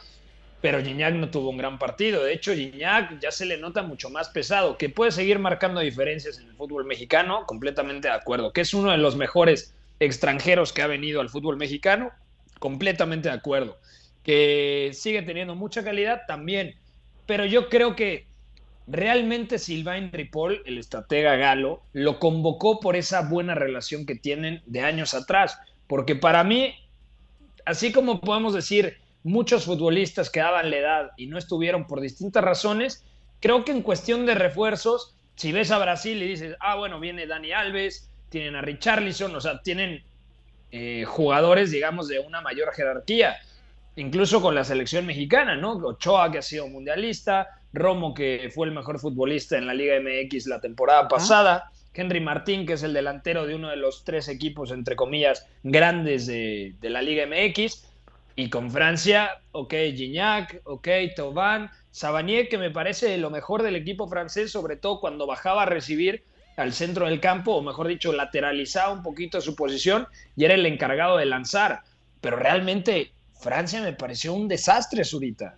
[0.62, 2.23] Pero Gignac no tuvo un gran partido.
[2.23, 6.39] De hecho, Gignac ya se le nota mucho más pesado, que puede seguir marcando diferencias
[6.39, 8.53] en el fútbol mexicano, completamente de acuerdo.
[8.53, 12.12] Que es uno de los mejores extranjeros que ha venido al fútbol mexicano,
[12.60, 13.77] completamente de acuerdo.
[14.23, 16.75] Que sigue teniendo mucha calidad también.
[17.25, 18.27] Pero yo creo que
[18.88, 24.82] realmente Sylvain Ripoll, el estratega galo, lo convocó por esa buena relación que tienen de
[24.82, 25.60] años atrás.
[25.88, 26.73] Porque para mí,
[27.65, 32.43] así como podemos decir muchos futbolistas que daban la edad y no estuvieron por distintas
[32.43, 33.06] razones,
[33.41, 37.28] creo que en cuestión de refuerzos, si ves a Brasil y dices, ah, bueno, viene
[37.28, 40.04] Dani Alves, tienen a Richarlison, o sea, tienen
[40.71, 43.38] eh, jugadores, digamos, de una mayor jerarquía,
[43.95, 45.73] incluso con la selección mexicana, ¿no?
[45.73, 50.47] Ochoa, que ha sido mundialista, Romo, que fue el mejor futbolista en la Liga MX
[50.47, 54.71] la temporada pasada, Henry Martín, que es el delantero de uno de los tres equipos,
[54.71, 57.88] entre comillas, grandes de, de la Liga MX,
[58.36, 64.08] y con Francia, ok, Gignac, ok, Thauvin, Savanier, que me parece lo mejor del equipo
[64.08, 66.23] francés, sobre todo cuando bajaba a recibir
[66.56, 70.67] al centro del campo, o mejor dicho, lateralizaba un poquito su posición y era el
[70.67, 71.82] encargado de lanzar.
[72.21, 75.56] Pero realmente Francia me pareció un desastre, Zurita.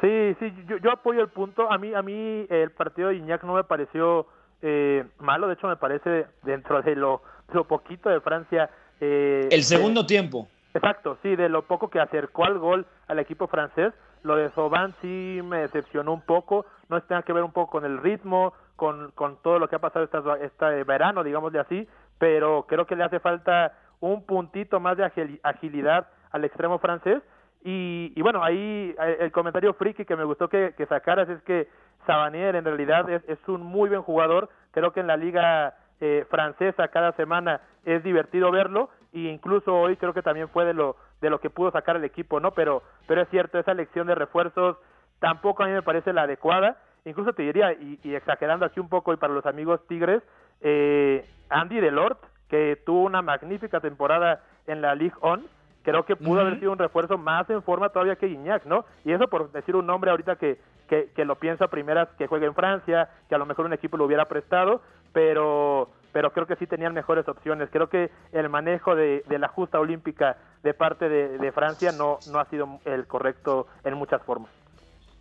[0.00, 1.70] Sí, sí, yo, apoyo el punto.
[1.70, 4.26] A mí, a mí el partido de Iñak no me pareció
[4.62, 7.22] eh, malo, de hecho me parece dentro de lo,
[7.68, 8.70] poquito de Francia.
[9.00, 10.48] Eh, el segundo tiempo.
[10.74, 14.94] Exacto, sí, de lo poco que acercó al gol al equipo francés, lo de Soban
[15.00, 19.10] sí me decepcionó un poco, no tenga que ver un poco con el ritmo, con,
[19.12, 20.06] con todo lo que ha pasado
[20.42, 25.10] este verano, digámosle así, pero creo que le hace falta un puntito más de
[25.42, 27.22] agilidad al extremo francés.
[27.64, 31.68] Y, y bueno, ahí eh, el comentario friki que me gustó que, sacaras es que
[32.06, 36.88] Sabanier en realidad es, un muy buen jugador, creo que en la liga eh, francesa
[36.88, 41.30] cada semana es divertido verlo y incluso hoy creo que también fue de lo de
[41.30, 42.52] lo que pudo sacar el equipo, ¿no?
[42.52, 44.76] Pero pero es cierto, esa elección de refuerzos
[45.18, 46.76] tampoco a mí me parece la adecuada.
[47.04, 50.22] Incluso te diría, y, exagerando aquí un poco y para los amigos Tigres,
[50.60, 55.46] eh, Andy Delort, que tuvo una magnífica temporada en la Ligue On,
[55.86, 58.84] creo que pudo haber sido un refuerzo más en forma todavía que Iñak, ¿no?
[59.04, 62.46] Y eso por decir un nombre ahorita que, que, que lo piensa primeras que juegue
[62.46, 66.56] en Francia, que a lo mejor un equipo lo hubiera prestado, pero pero creo que
[66.56, 67.68] sí tenían mejores opciones.
[67.70, 72.48] Creo que el manejo de, la justa olímpica de parte de, Francia no, no ha
[72.48, 74.50] sido el correcto en muchas formas.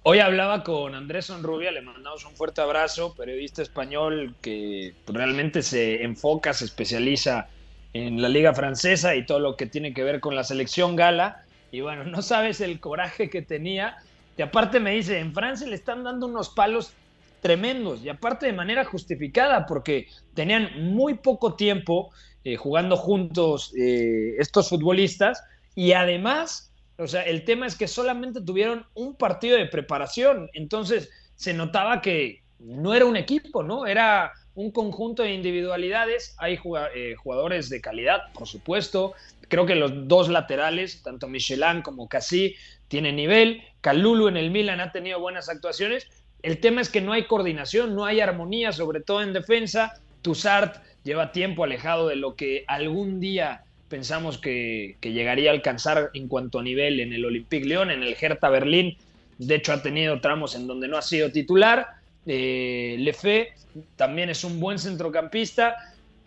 [0.03, 6.03] Hoy hablaba con Andrés Sonrubia, le mandamos un fuerte abrazo, periodista español que realmente se
[6.03, 7.49] enfoca, se especializa
[7.95, 11.45] en la liga francesa y todo lo que tiene que ver con la selección gala.
[11.71, 13.95] Y bueno, no sabes el coraje que tenía.
[14.37, 16.91] Y aparte me dice, en Francia le están dando unos palos
[17.39, 22.11] tremendos y aparte de manera justificada porque tenían muy poco tiempo
[22.43, 25.43] eh, jugando juntos eh, estos futbolistas
[25.75, 31.11] y además, o sea, el tema es que solamente tuvieron un partido de preparación, entonces
[31.35, 33.85] se notaba que no era un equipo, ¿no?
[33.85, 36.59] Era un conjunto de individualidades, hay
[36.95, 39.13] eh, jugadores de calidad, por supuesto,
[39.47, 42.55] creo que los dos laterales, tanto Michelin como Cassi,
[42.87, 46.07] tienen nivel, Calulu en el Milan ha tenido buenas actuaciones,
[46.45, 49.99] el tema es que no hay coordinación, no hay armonía, sobre todo en defensa.
[50.21, 56.27] Tussart lleva tiempo alejado de lo que algún día pensamos que, llegaría a alcanzar en
[56.27, 58.95] cuanto a nivel en el Olympique Lyon, en el Hertha Berlín.
[59.39, 61.87] De hecho, ha tenido tramos en donde no ha sido titular.
[62.25, 63.53] Eh, Lefe
[63.95, 65.75] también es un buen centrocampista,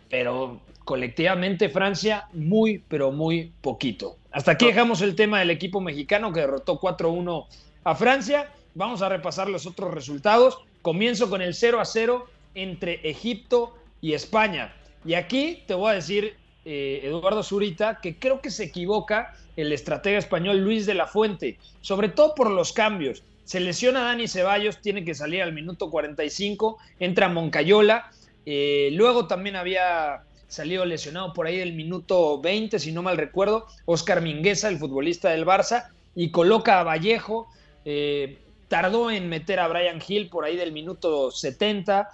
[0.09, 4.17] pero colectivamente Francia muy, pero muy poquito.
[4.31, 7.47] Hasta aquí dejamos el tema del equipo mexicano que derrotó 4-1
[7.83, 8.51] a Francia.
[8.75, 10.59] Vamos a repasar los otros resultados.
[10.81, 14.73] Comienzo con el 0 a 0 entre Egipto y España.
[15.05, 16.35] Y aquí te voy a decir,
[16.65, 21.57] eh, Eduardo Zurita, que creo que se equivoca el estratega español Luis de la Fuente,
[21.81, 23.23] sobre todo por los cambios.
[23.49, 28.11] Se lesiona Dani Ceballos, tiene que salir al minuto 45, entra Moncayola,
[28.45, 33.65] eh, luego también había salido lesionado por ahí del minuto 20, si no mal recuerdo,
[33.85, 37.47] Oscar Mingueza, el futbolista del Barça, y coloca a Vallejo,
[37.85, 42.07] eh, tardó en meter a Brian Hill por ahí del minuto 70.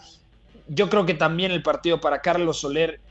[0.70, 3.02] Yo creo que también el partido para Carlos Soler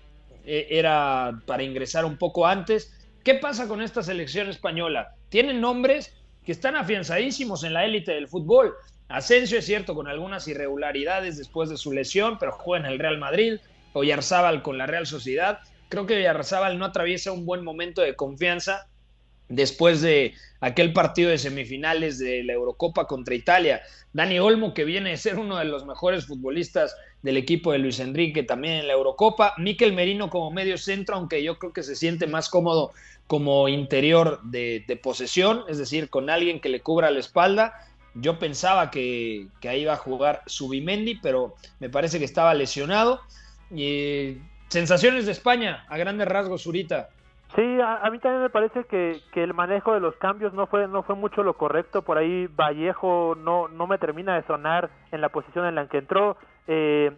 [0.46, 2.90] eh, era para ingresar un poco antes.
[3.22, 5.14] ¿Qué pasa con esta selección española?
[5.28, 8.74] Tienen nombres que están afianzadísimos en la élite del fútbol.
[9.08, 13.18] Asensio es cierto con algunas irregularidades después de su lesión, pero juega en el Real
[13.18, 13.58] Madrid.
[13.92, 15.60] Oyarzábal con la Real Sociedad.
[15.88, 18.88] Creo que Oyarzábal no atraviesa un buen momento de confianza
[19.48, 23.82] después de aquel partido de semifinales de la Eurocopa contra Italia.
[24.12, 28.00] Dani Olmo, que viene a ser uno de los mejores futbolistas del equipo de Luis
[28.00, 29.54] Enrique también en la Eurocopa.
[29.58, 32.92] Miquel Merino como medio centro, aunque yo creo que se siente más cómodo
[33.26, 37.74] como interior de, posesión, es decir, con alguien que le cubra la espalda.
[38.14, 43.20] Yo pensaba que, ahí iba a jugar Subimendi, pero me parece que estaba lesionado.
[43.74, 47.08] Y, sensaciones de España, a grandes rasgos, Zurita.
[47.54, 50.88] Sí, a, mí también me parece que, que, el manejo de los cambios no fue
[50.88, 52.02] no fue mucho lo correcto.
[52.02, 55.98] Por ahí Vallejo no, no me termina de sonar en la posición en la que
[55.98, 56.36] entró.
[56.66, 57.12] Eh,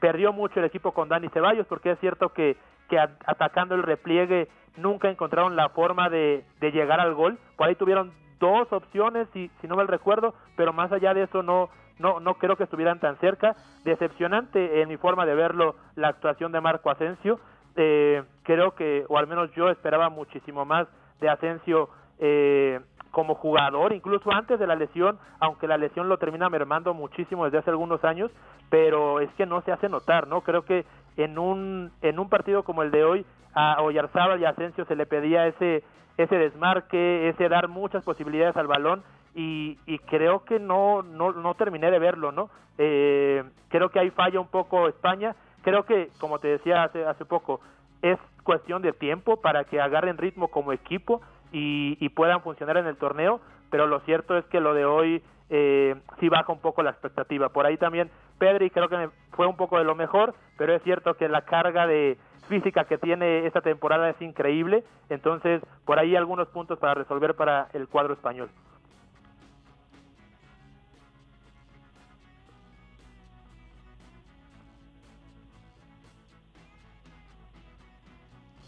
[0.00, 2.56] perdió mucho el equipo con Dani Ceballos porque es cierto que,
[2.88, 7.38] que atacando el repliegue nunca encontraron la forma de, de llegar al gol.
[7.56, 11.42] Por ahí tuvieron dos opciones, si, si no mal recuerdo, pero más allá de eso
[11.42, 13.56] no, no, no creo que estuvieran tan cerca.
[13.84, 17.40] Decepcionante en mi forma de verlo la actuación de Marco Asensio.
[17.76, 20.88] Eh, creo que, o al menos yo esperaba muchísimo más
[21.20, 26.48] de Asensio eh, como jugador, incluso antes de la lesión, aunque la lesión lo termina
[26.48, 28.30] mermando muchísimo desde hace algunos años,
[28.70, 30.42] pero es que no se hace notar, ¿no?
[30.42, 30.84] Creo que
[31.18, 34.96] en un, en un partido como el de hoy, a Oyarzábal y a Asensio se
[34.96, 35.84] le pedía ese,
[36.16, 39.02] ese desmarque, ese dar muchas posibilidades al balón,
[39.34, 42.48] y, y creo que no, no, no terminé de verlo, ¿no?
[42.78, 47.24] Eh, creo que ahí falla un poco España, creo que, como te decía hace, hace
[47.24, 47.60] poco,
[48.00, 51.20] es cuestión de tiempo para que agarren ritmo como equipo,
[51.52, 55.94] y, puedan funcionar en el torneo, pero lo cierto es que lo de hoy eh,
[56.20, 57.48] sí baja un poco la expectativa.
[57.50, 61.14] Por ahí también Pedri creo que fue un poco de lo mejor, pero es cierto
[61.14, 62.16] que la carga de
[62.48, 67.68] física que tiene esta temporada es increíble, entonces por ahí algunos puntos para resolver para
[67.74, 68.48] el cuadro español.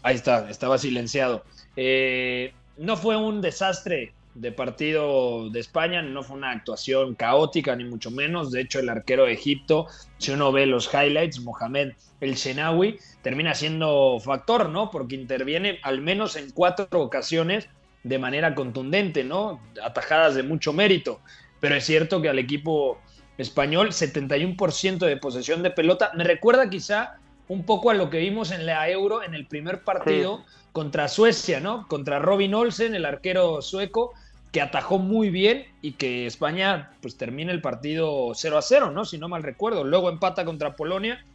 [0.03, 1.43] Ahí está, estaba silenciado.
[1.75, 7.83] Eh, no fue un desastre de partido de España, no fue una actuación caótica, ni
[7.83, 8.51] mucho menos.
[8.51, 13.53] De hecho, el arquero de Egipto, si uno ve los highlights, Mohamed El Shenawi, termina
[13.53, 14.89] siendo factor, ¿no?
[14.89, 17.67] Porque interviene al menos en cuatro ocasiones
[18.03, 19.61] de manera contundente, ¿no?
[19.83, 21.19] Atajadas de mucho mérito.
[21.59, 22.99] Pero es cierto que al equipo
[23.37, 27.20] español, 71% de posesión de pelota, me recuerda quizá
[27.51, 31.59] un poco a lo que vimos en la Euro en el primer partido contra Suecia,
[31.59, 31.85] ¿no?
[31.89, 34.13] Contra Robin Olsen, el arquero sueco,
[34.53, 39.03] que atajó muy bien y que España pues termina el partido 0 a 0, ¿no?
[39.03, 39.83] Si no mal recuerdo.
[39.83, 41.25] Luego empata contra Polonia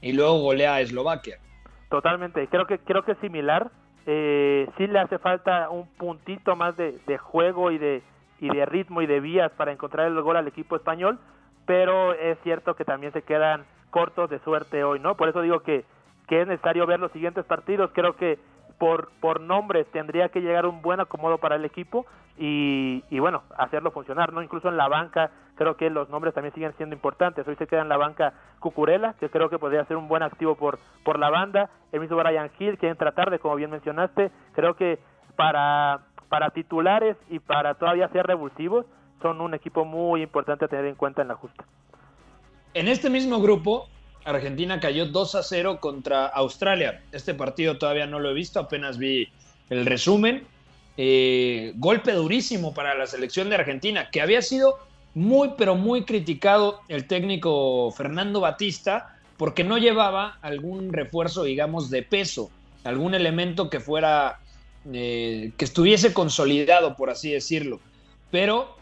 [0.00, 1.38] y luego golea a Eslovaquia.
[1.90, 3.70] Totalmente, creo que creo que es similar.
[4.04, 8.02] Eh, sí le hace falta un puntito más de, juego y de
[8.40, 11.20] y de ritmo y de vías para encontrar el gol al equipo español,
[11.66, 15.16] pero es cierto que también se quedan cortos de suerte hoy, ¿no?
[15.16, 15.84] Por eso digo que,
[16.26, 17.90] que es necesario ver los siguientes partidos.
[17.92, 18.38] Creo que
[18.78, 22.06] por, por nombres tendría que llegar un buen acomodo para el equipo
[22.38, 24.42] y, y, bueno, hacerlo funcionar, ¿no?
[24.42, 27.48] Incluso en la banca creo que los nombres también siguen siendo importantes.
[27.48, 30.54] Hoy se queda en la banca Cucurella, que creo que podría ser un buen activo
[30.54, 31.70] por, por la banda.
[31.92, 34.30] El mismo Brian Hill, que entra tarde, como bien mencionaste.
[34.54, 34.98] Creo que
[35.34, 38.84] para, para titulares y para todavía ser revulsivos,
[39.22, 41.64] son un equipo muy importante a tener en cuenta en la justa.
[42.76, 43.88] En este mismo grupo,
[44.26, 47.00] Argentina cayó 2 a 0 contra Australia.
[47.10, 49.30] Este partido todavía no lo he visto, apenas vi
[49.70, 50.46] el resumen.
[50.98, 54.78] Eh, golpe durísimo para la selección de Argentina, que había sido
[55.14, 62.02] muy, pero muy criticado el técnico Fernando Batista porque no llevaba algún refuerzo, digamos, de
[62.02, 62.50] peso,
[62.84, 64.40] algún elemento que fuera,
[64.92, 67.80] eh, que estuviese consolidado, por así decirlo.
[68.30, 68.75] Pero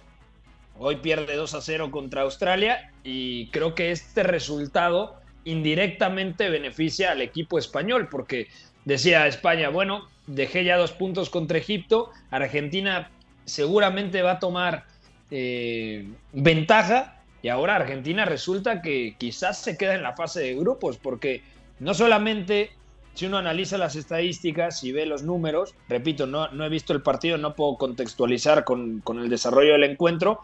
[0.78, 7.20] hoy pierde 2 a 0 contra Australia y creo que este resultado indirectamente beneficia al
[7.20, 8.48] equipo español, porque
[8.84, 13.10] decía España, bueno, dejé ya dos puntos contra Egipto, Argentina
[13.44, 14.84] seguramente va a tomar
[15.30, 20.96] eh, ventaja y ahora Argentina resulta que quizás se queda en la fase de grupos,
[20.96, 21.42] porque
[21.78, 22.70] no solamente
[23.12, 27.02] si uno analiza las estadísticas y ve los números, repito, no, no he visto el
[27.02, 30.40] partido, no puedo contextualizar con, con el desarrollo del encuentro,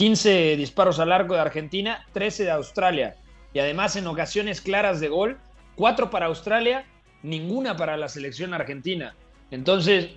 [0.00, 3.16] 15 disparos al arco de Argentina, 13 de Australia
[3.52, 5.38] y además en ocasiones claras de gol,
[5.76, 6.86] cuatro para Australia,
[7.22, 9.14] ninguna para la selección argentina.
[9.50, 10.08] Entonces,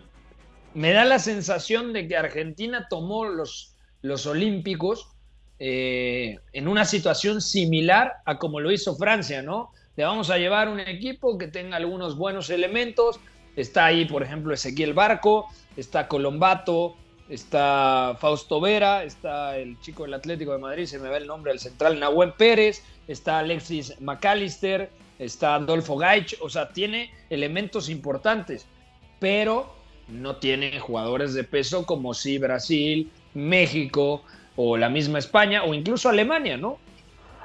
[0.74, 5.10] me da la sensación de que Argentina tomó los, los Olímpicos
[5.60, 9.74] eh, en una situación similar a como lo hizo Francia, ¿no?
[9.98, 13.20] Le vamos a llevar un equipo que tenga algunos buenos elementos.
[13.58, 16.96] Está ahí, por ejemplo, Ezequiel Barco, está Colombato,
[17.34, 21.52] está Fausto Vera, está el chico del Atlético de Madrid, se me ve el nombre
[21.52, 28.68] del central, Nahuel Pérez, está Alexis McAllister, está Adolfo Gaich, o sea, tiene elementos importantes,
[29.20, 29.74] pero
[30.08, 34.22] no tiene jugadores de peso como si Brasil, México
[34.56, 36.78] o la misma España o incluso Alemania, ¿no?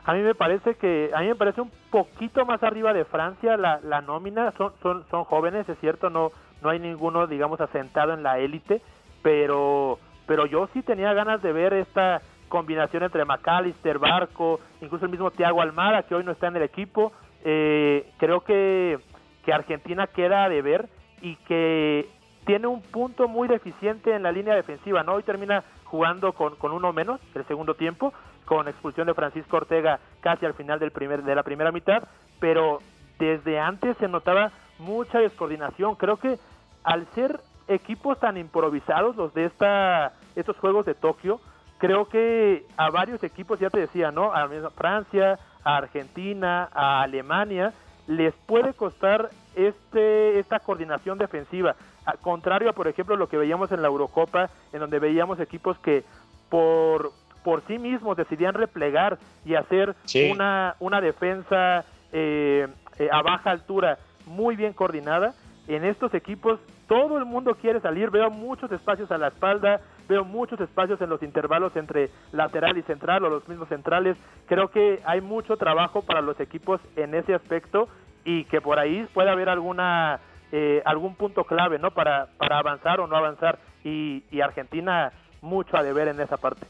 [0.04, 3.56] A mí me parece que, a mí me parece un poquito más arriba de Francia
[3.56, 8.14] la, la nómina, son, son, son jóvenes, es cierto, no, no hay ninguno, digamos, asentado
[8.14, 8.82] en la élite,
[9.22, 15.10] pero, pero yo sí tenía ganas de ver esta combinación entre McAllister, Barco, incluso el
[15.10, 17.12] mismo Thiago Almada, que hoy no está en el equipo.
[17.44, 18.98] Eh, creo que,
[19.44, 20.88] que Argentina queda de ver
[21.20, 22.08] y que
[22.46, 25.14] tiene un punto muy deficiente en la línea defensiva, ¿no?
[25.14, 28.12] Hoy termina jugando con, con uno menos el segundo tiempo,
[28.44, 32.04] con expulsión de Francisco Ortega casi al final del primer, de la primera mitad,
[32.40, 32.78] pero
[33.18, 35.96] desde antes se notaba mucha descoordinación.
[35.96, 36.38] Creo que
[36.84, 41.40] al ser equipos tan improvisados los de esta, estos Juegos de Tokio,
[41.78, 44.32] creo que a varios equipos, ya te decía, ¿no?
[44.32, 47.72] A Francia, a Argentina, a Alemania,
[48.06, 51.76] les puede costar este, esta coordinación defensiva.
[52.22, 56.04] contrario a, por ejemplo, lo que veíamos en la Eurocopa, en donde veíamos equipos que
[56.48, 57.12] por,
[57.44, 59.94] por sí mismos decidían replegar y hacer
[60.30, 62.66] una, una defensa eh,
[62.98, 65.34] eh, a baja altura muy bien coordinada.
[65.68, 70.24] En estos equipos todo el mundo quiere salir, veo muchos espacios a la espalda, veo
[70.24, 74.16] muchos espacios en los intervalos entre lateral y central o los mismos centrales.
[74.46, 77.86] Creo que hay mucho trabajo para los equipos en ese aspecto
[78.24, 80.20] y que por ahí puede haber alguna
[80.52, 83.58] eh, algún punto clave no para, para avanzar o no avanzar.
[83.84, 85.12] Y, Argentina
[85.42, 86.66] mucho a deber en esa parte.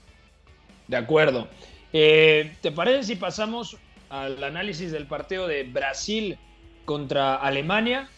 [0.88, 1.46] De acuerdo.
[1.92, 3.76] Eh, ¿te parece si pasamos
[4.10, 6.38] al análisis del partido de Brasil
[6.84, 8.08] contra Alemania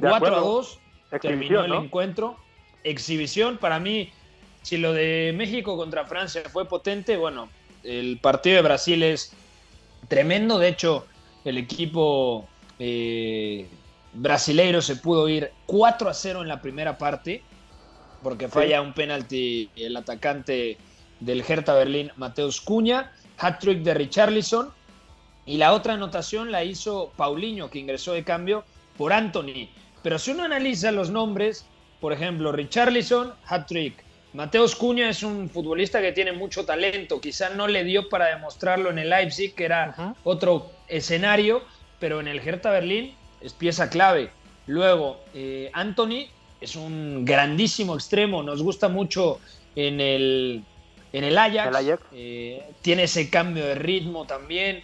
[0.00, 0.78] 4 a 2
[1.20, 2.36] terminó el encuentro.
[2.84, 4.10] Exhibición para mí
[4.62, 7.48] si lo de México contra Francia fue potente bueno
[7.84, 9.32] el partido de Brasil es
[10.08, 10.58] tremendo.
[10.58, 11.06] De hecho
[11.44, 12.46] el equipo
[12.78, 13.66] eh,
[14.12, 17.42] brasileiro se pudo ir 4 a 0 en la primera parte,
[18.22, 20.76] porque falla un penalti el atacante
[21.20, 24.70] del Hertha Berlín, Mateus Cuña, hat-trick de Richarlison,
[25.46, 28.64] y la otra anotación la hizo Paulinho, que ingresó de cambio
[28.96, 29.68] por Anthony.
[30.08, 31.66] Pero si uno analiza los nombres,
[32.00, 34.02] por ejemplo, Richarlison, hat-trick.
[34.32, 38.88] Mateus Cuña es un futbolista que tiene mucho talento, quizá no le dio para demostrarlo
[38.88, 41.60] en el Leipzig, que era otro escenario,
[42.00, 44.30] pero en el Hertha Berlín es pieza clave.
[44.66, 46.30] Luego, eh, Anthony
[46.62, 49.40] es un grandísimo extremo, nos gusta mucho
[49.76, 50.64] en el,
[51.12, 51.98] en el Ajax.
[52.14, 54.82] Eh, tiene ese cambio de ritmo también,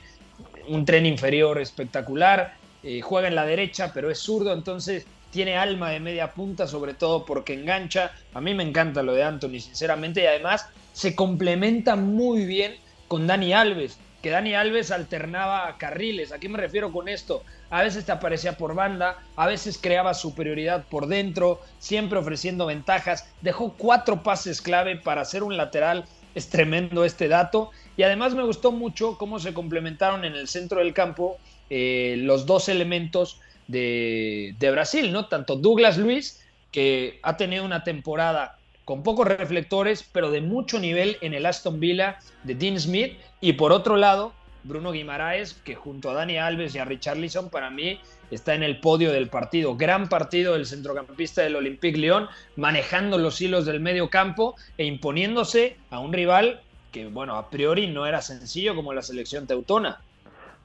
[0.69, 2.63] un tren inferior espectacular.
[2.85, 6.95] Eh, juega en la derecha, pero es zurdo, entonces tiene alma de media punta, sobre
[6.95, 8.13] todo porque engancha.
[8.35, 12.77] A mí me encanta lo de Anthony, sinceramente, y además se complementa muy bien
[13.09, 16.33] con Dani Alves que Dani Alves alternaba carriles.
[16.33, 17.45] ¿A qué me refiero con esto?
[17.69, 23.29] A veces te aparecía por banda, a veces creaba superioridad por dentro, siempre ofreciendo ventajas.
[23.43, 26.07] Dejó cuatro pases clave para hacer un lateral.
[26.35, 27.71] Es tremendo este dato.
[27.99, 31.37] Y además me gustó mucho cómo se complementaron en el centro del campo
[31.71, 35.27] eh, los dos elementos de, Brasil, ¿no?
[35.27, 41.17] Tanto Douglas Luis, que ha tenido una temporada con pocos reflectores, pero de mucho nivel
[41.21, 43.15] en el Aston Villa de Dean Smith.
[43.41, 44.33] Y por otro lado,
[44.65, 48.01] Bruno Guimaraes, que junto a Dani Alves y a Richarlison, para mí
[48.31, 49.77] está en el podio del partido.
[49.77, 55.77] Gran partido del centrocampista del Olympique Lyon, manejando los hilos del medio campo e imponiéndose
[55.91, 56.61] a un rival
[56.93, 60.01] que, bueno, a priori no era sencillo como la selección teutona.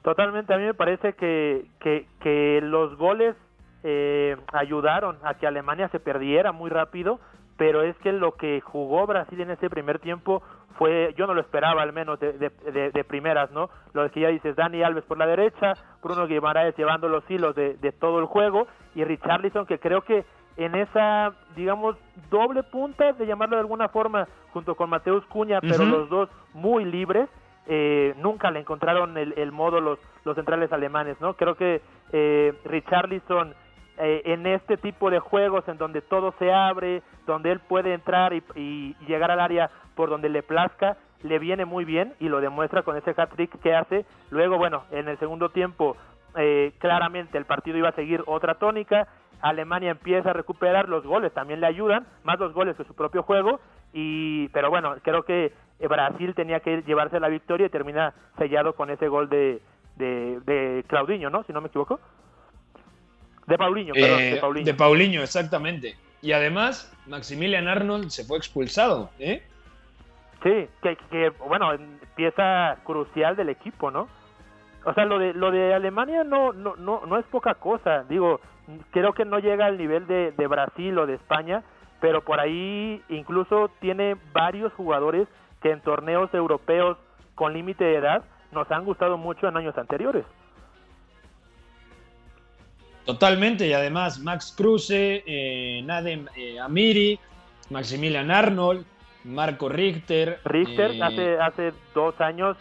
[0.02, 3.36] Totalmente, a mí me parece que, que, los goles
[3.82, 7.20] eh, ayudaron a que Alemania se perdiera muy rápido
[7.60, 10.42] pero es que lo que jugó Brasil en ese primer tiempo
[10.78, 13.68] fue, yo no lo esperaba al menos de, de, primeras, ¿no?
[13.92, 17.92] Lo que ya dices, Dani Alves por la derecha, Bruno Guimaraes llevando los hilos de,
[18.00, 20.24] todo el juego y Richarlison que creo que
[20.56, 21.98] en esa, digamos,
[22.30, 26.86] doble punta, de llamarlo de alguna forma, junto con Mateus Cuña, pero los dos muy
[26.86, 27.28] libres,
[27.66, 31.34] eh, nunca le encontraron el, modo los, los centrales alemanes, ¿no?
[31.34, 31.80] Creo que
[32.12, 33.54] eh, Richarlison
[34.02, 38.32] eh, en este tipo de juegos en donde todo se abre, donde él puede entrar
[38.32, 42.82] y, llegar al área por donde le plazca, le viene muy bien y lo demuestra
[42.82, 44.06] con ese hat-trick que hace.
[44.30, 45.98] Luego, bueno, en el segundo tiempo,
[46.34, 49.06] eh, claramente el partido iba a seguir otra tónica.
[49.42, 53.22] Alemania empieza a recuperar los goles, también le ayudan, más los goles que su propio
[53.22, 53.60] juego.
[53.92, 55.52] Y, pero bueno, creo que
[55.88, 59.60] Brasil tenía que llevarse la victoria y termina sellado con ese gol de,
[59.96, 61.42] de, de Claudinho, ¿no?
[61.44, 62.00] Si no me equivoco.
[63.46, 64.66] De Paulinho, perdón, de eh, Paulinho.
[64.66, 65.96] De Paulinho, exactamente.
[66.22, 69.42] Y además, Maximilian Arnold se fue expulsado, ¿eh?
[70.42, 71.70] Sí, que, bueno,
[72.14, 74.08] pieza crucial del equipo, ¿no?
[74.84, 78.04] O sea, lo de lo de Alemania no no no no es poca cosa.
[78.04, 78.40] Digo,
[78.90, 81.62] creo que no llega al nivel de, de Brasil o de España,
[82.00, 85.28] pero por ahí incluso tiene varios jugadores
[85.62, 86.96] que en torneos europeos
[87.34, 90.24] con límite de edad nos han gustado mucho en años anteriores.
[93.04, 97.18] Totalmente, y además Max Kruse, eh, Nadem eh, Amiri,
[97.70, 98.84] Maximilian Arnold,
[99.24, 100.38] Marco Richter.
[100.44, 102.56] Richter eh, hace, hace dos años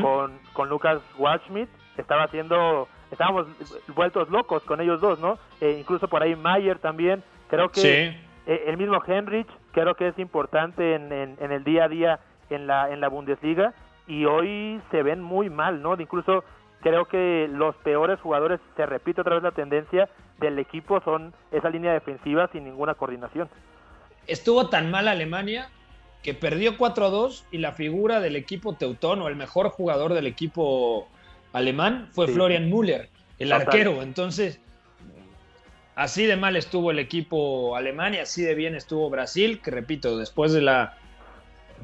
[0.00, 3.46] con, con, Lucas Waldschmidt estaba haciendo, estábamos
[3.94, 5.38] vueltos locos con ellos dos, ¿no?
[5.60, 11.12] incluso por ahí Mayer también, creo que el mismo Henrich, creo que es importante en,
[11.12, 12.20] en, el día a día
[12.50, 13.74] en la, en la Bundesliga
[14.06, 15.98] y hoy se ven muy mal, ¿no?
[16.00, 16.44] Incluso
[16.80, 20.08] creo que los peores jugadores, se repite otra vez la tendencia
[20.38, 23.48] del equipo, son esa línea defensiva sin ninguna coordinación.
[24.26, 25.70] Estuvo tan mal Alemania
[26.22, 31.08] que perdió 4-2 y la figura del equipo teutón o el mejor jugador del equipo
[31.52, 33.08] alemán fue Florian Müller,
[33.38, 34.02] el arquero.
[34.02, 34.60] Entonces,
[36.02, 40.18] así de mal estuvo el equipo alemán y así de bien estuvo Brasil, que repito,
[40.18, 40.96] después de la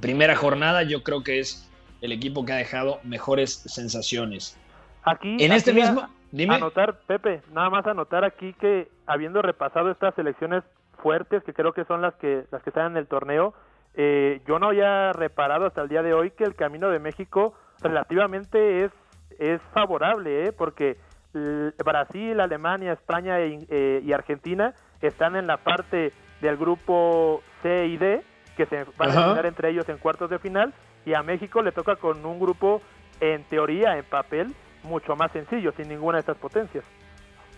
[0.01, 4.59] primera jornada yo creo que es el equipo que ha dejado mejores sensaciones.
[5.05, 6.57] Aquí, en este mismo, dime.
[6.57, 10.65] Anotar, Pepe, nada más anotar aquí que habiendo repasado estas selecciones
[11.01, 13.55] fuertes, que creo que son las que las que están en el torneo,
[13.95, 17.55] eh, yo no había reparado hasta el día de hoy que el camino de México
[17.81, 18.93] relativamente es
[19.39, 20.53] es favorable, ¿eh?
[20.53, 20.97] porque
[21.33, 27.97] Brasil, Alemania, España e eh, y Argentina están en la parte del grupo C y
[27.97, 28.23] D,
[28.57, 30.73] que se van a enfrentar entre ellos en cuartos de final,
[31.05, 32.83] y a México le toca con un grupo,
[33.21, 36.85] en teoría, en papel, mucho más sencillo, sin ninguna de estas potencias.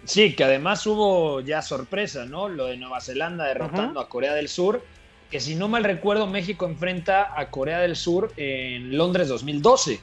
[0.04, 2.48] Sí, que además hubo ya sorpresa, ¿no?
[2.48, 4.82] Lo de Nueva Zelanda derrotando a Corea del Sur,
[5.30, 10.00] que si no mal recuerdo, México enfrenta a Corea del Sur en Londres 2012.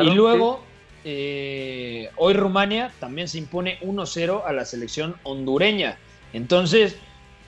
[0.00, 0.64] y luego
[1.04, 5.98] eh, hoy Rumania también se impone 1-0 a la selección hondureña.
[6.32, 6.96] Entonces,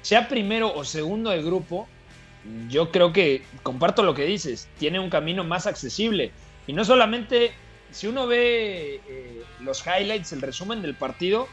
[0.03, 1.87] sea primero o segundo del grupo,
[2.69, 6.33] yo creo que comparto lo que dices, tiene un camino más accesible.
[6.67, 7.53] Y no solamente,
[7.91, 11.49] si uno ve eh, los highlights, el resumen del partido,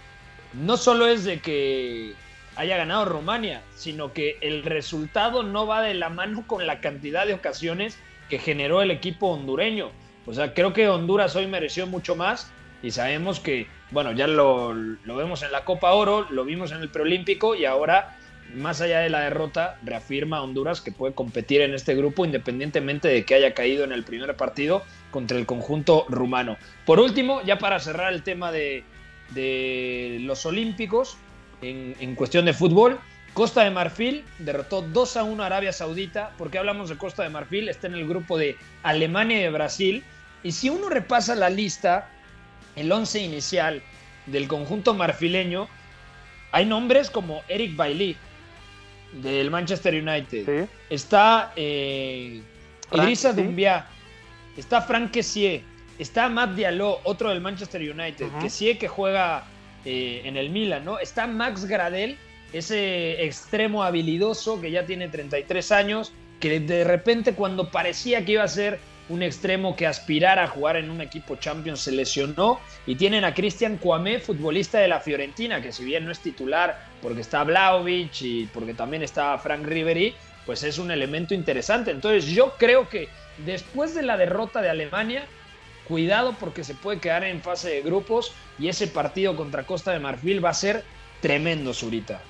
[0.54, 2.14] no solo es de que
[2.56, 7.26] haya ganado Rumania, sino que el resultado no va de la mano con la cantidad
[7.26, 7.98] de ocasiones
[8.30, 9.92] que generó el equipo hondureño.
[10.26, 12.52] O sea, creo que Honduras hoy mereció mucho más
[12.82, 14.74] y sabemos que, bueno, ya lo,
[15.06, 18.18] vemos en la Copa Oro, lo vimos en el preolímpico y ahora,
[18.54, 23.08] más allá de la derrota, reafirma a Honduras que puede competir en este grupo independientemente
[23.08, 26.58] de que haya caído en el primer partido contra el conjunto rumano.
[26.86, 28.84] Por último, ya para cerrar el tema de,
[30.22, 31.18] los Olímpicos,
[31.62, 33.00] en, en cuestión de fútbol,
[33.34, 36.32] Costa de Marfil derrotó 2 a 1 a Arabia Saudita.
[36.38, 37.70] ¿Por qué hablamos de Costa de Marfil?
[37.70, 40.04] Está en el grupo de Alemania y de Brasil.
[40.44, 42.10] Y si uno repasa la lista,
[42.76, 43.82] el once inicial
[44.26, 45.68] del conjunto marfileño,
[46.52, 48.16] hay nombres como Eric Bailly
[49.14, 50.68] del Manchester United.
[50.90, 52.42] Está eh,
[52.92, 53.86] Idrissa Dumbia.
[54.58, 55.64] Está Frank Kessie.
[55.98, 58.28] Está Matt Diallo, otro del Manchester United.
[58.28, 59.46] Uh que juega
[59.86, 61.00] eh, en el Milan, ¿no?
[61.00, 62.18] Está Max Gradel,
[62.54, 68.44] ese extremo habilidoso que ya tiene 33 años, que de repente cuando parecía que iba
[68.44, 68.80] a ser
[69.10, 73.34] un extremo que aspirara a jugar en un equipo Champions se lesionó y tienen a
[73.34, 78.22] Cristian Cuamé, futbolista de la Fiorentina, que si bien no es titular porque está Blaovic
[78.22, 80.14] y porque también está Frank Ribery,
[80.46, 81.92] pues es un elemento interesante.
[81.92, 83.10] Entonces yo creo que
[83.46, 85.26] después de la derrota de Alemania,
[85.88, 90.00] cuidado porque se puede quedar en fase de grupos y ese partido contra Costa de
[90.00, 90.84] Marfil va a ser
[91.20, 92.22] tremendo, Zurita.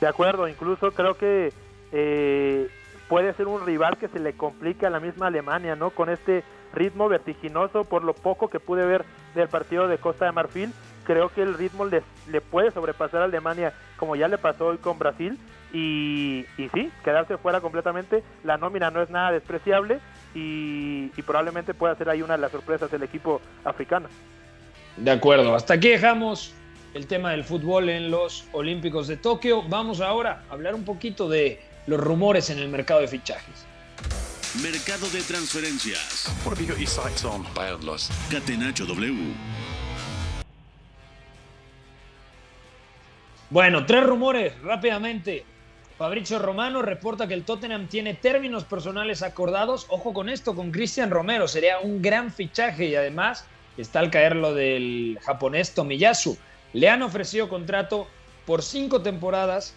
[0.00, 1.52] De acuerdo, incluso creo que
[1.92, 2.68] eh,
[3.08, 5.90] puede ser un rival que se le complica a la misma Alemania, ¿no?
[5.90, 10.32] Con este ritmo vertiginoso, por lo poco que pude ver del partido de Costa de
[10.32, 10.72] Marfil,
[11.04, 12.02] creo que el ritmo le,
[12.42, 15.38] puede sobrepasar a Alemania, como ya le pasó hoy con Brasil,
[15.72, 20.00] y, y, sí, quedarse fuera completamente, la nómina no es nada despreciable
[20.34, 24.08] y, y probablemente pueda ser ahí una de las sorpresas del equipo africano.
[24.96, 26.54] De acuerdo, hasta aquí dejamos
[26.94, 29.62] el tema del fútbol en los Olímpicos de Tokio.
[29.62, 33.66] Vamos ahora a hablar un poquito de los rumores en el mercado de fichajes.
[34.62, 36.32] Mercado de transferencias.
[38.30, 39.34] Catenacho W.
[43.50, 45.44] Bueno, tres rumores rápidamente.
[45.96, 49.86] Fabrizio Romano reporta que el Tottenham tiene términos personales acordados.
[49.88, 51.48] Ojo con esto, con Cristian Romero.
[51.48, 56.38] Sería un gran fichaje y además está al caer lo del japonés Tomiyasu.
[56.72, 58.08] Le han ofrecido contrato
[58.46, 59.74] por cinco temporadas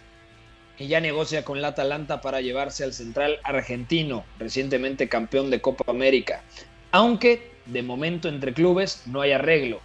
[0.78, 5.84] y ya negocia con la Atalanta para llevarse al central argentino, recientemente campeón de Copa
[5.90, 6.42] América.
[6.90, 9.80] Aunque de momento entre clubes no hay arreglo.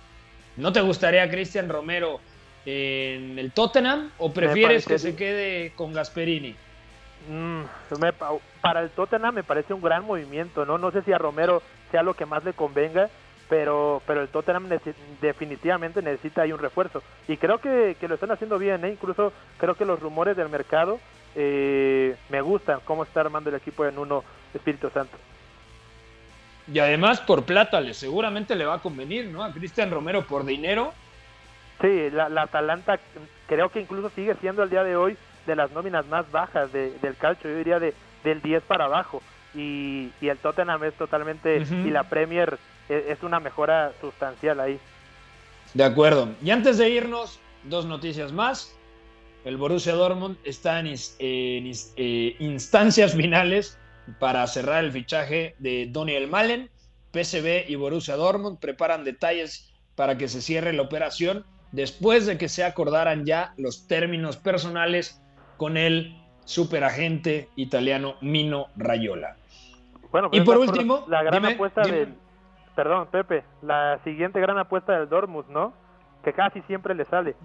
[0.56, 2.20] ¿No te gustaría Cristian Romero
[2.66, 6.56] en el Tottenham o prefieres que se quede con Gasperini?
[7.30, 7.64] Mm,
[8.62, 10.78] para el Tottenham me parece un gran movimiento, ¿no?
[10.78, 13.10] No sé si a Romero sea lo que más le convenga,
[13.50, 14.68] pero pero el Tottenham
[15.22, 17.02] definitivamente necesita ahí un refuerzo.
[17.28, 18.90] Y creo que, lo están haciendo bien ¿eh?
[18.92, 21.00] incluso creo que los rumores del mercado
[21.36, 24.24] eh, me gustan cómo está armando el equipo en uno
[24.54, 25.18] Espíritu Santo.
[26.72, 30.46] Y además por plata le seguramente le va a convenir no a Cristian Romero por
[30.46, 30.94] dinero.
[31.82, 33.00] Sí la, Atalanta
[33.48, 37.16] creo que incluso sigue siendo al día de hoy de las nóminas más bajas del
[37.18, 37.94] calcio yo diría de
[38.24, 39.22] del 10 para abajo.
[39.56, 42.60] Y, y el Tottenham es totalmente y la Premier
[42.90, 44.80] es una mejora sustancial ahí.
[45.74, 46.30] De acuerdo.
[46.44, 48.74] Y antes de irnos, dos noticias más.
[49.46, 53.78] El Borussia Dortmund está en, eh, instancias finales
[54.20, 56.70] para cerrar el fichaje de Daniel Malen.
[57.14, 62.50] PSV y Borussia Dortmund preparan detalles para que se cierre la operación después de que
[62.50, 65.22] se acordaran ya los términos personales
[65.58, 66.16] con el
[66.46, 69.36] superagente italiano Mino Rayola.
[70.12, 72.14] Bueno, y por último, la gran apuesta del,
[72.78, 75.74] perdón, Pepe, la siguiente gran apuesta del Dortmund, ¿no?
[76.24, 77.36] Que casi siempre le sale.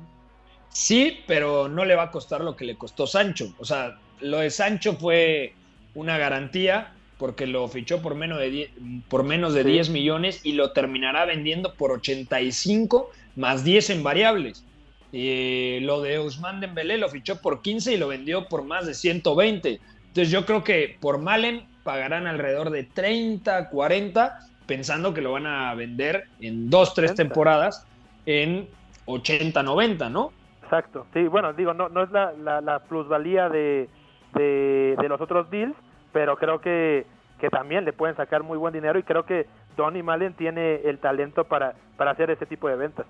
[0.69, 3.47] Sí, pero no le va a costar lo que le costó Sancho.
[3.59, 5.55] O sea, lo de Sancho fue
[5.95, 8.71] una garantía porque lo fichó por menos de 10,
[9.09, 14.67] por menos de 10 millones y lo terminará vendiendo por 85 más 10 en variables.
[15.13, 18.93] Y lo de Ousmane Dembélé lo fichó por 15 y lo vendió por más de
[18.93, 19.81] 120.
[20.09, 25.47] Entonces yo creo que por Malen pagarán alrededor de 30, 40, pensando que lo van
[25.47, 27.87] a vender en dos, tres temporadas
[28.25, 28.67] en
[29.05, 30.33] 80, 90, ¿no?
[30.63, 31.07] Exacto.
[31.13, 33.91] Sí, bueno, digo, no, no es la, la, plusvalía de,
[34.33, 35.75] de, los otros deals,
[36.15, 37.05] pero creo que,
[37.39, 39.47] que también le pueden sacar muy buen dinero y creo que
[39.77, 43.05] Donny Malen tiene el talento para, para hacer ese tipo de ventas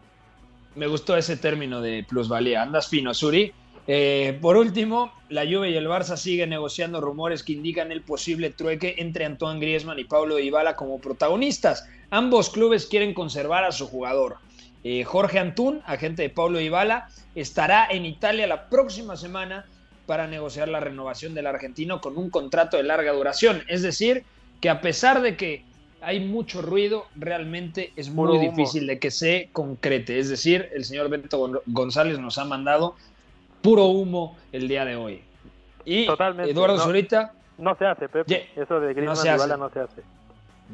[0.75, 2.63] me gustó ese término de plusvalía.
[2.63, 3.53] Andas fino, Suri.
[3.87, 8.51] Eh, por último, la Juve y el Barça siguen negociando rumores que indican el posible
[8.51, 11.89] trueque entre Antoine Griezmann y Pablo Dybala como protagonistas.
[12.11, 14.37] Ambos clubes quieren conservar a su jugador.
[14.85, 19.67] Eh, Jorge Antún, agente de Pablo Dybala, estará en Italia la próxima semana
[20.07, 23.63] para negociar la renovación del argentino con un contrato de larga duración.
[23.69, 24.25] Es decir,
[24.61, 25.65] que a pesar de que
[26.01, 30.19] hay mucho ruido, realmente es muy difícil de que se concrete.
[30.19, 32.97] Es decir, el señor Bento González nos ha mandado
[33.63, 35.23] puro humo el día de hoy.
[35.85, 37.33] Y Eduardo Zurita.
[37.59, 38.49] No se hace, Pepe.
[38.57, 40.03] Eso de Griezmann no no se hace.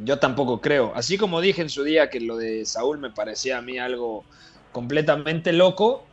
[0.04, 0.92] Yo tampoco creo.
[0.94, 4.24] Así como dije en su día que lo de Saúl me parecía a mí algo
[4.72, 6.04] completamente loco,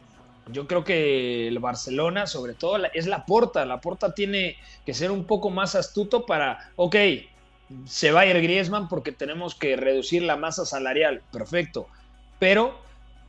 [0.51, 3.65] yo creo que el Barcelona, sobre todo, es la porta.
[3.65, 6.95] La porta tiene que ser un poco más astuto para, ok,
[7.85, 11.87] se va a ir Griezmann porque tenemos que reducir la masa salarial, perfecto.
[12.39, 12.75] Pero,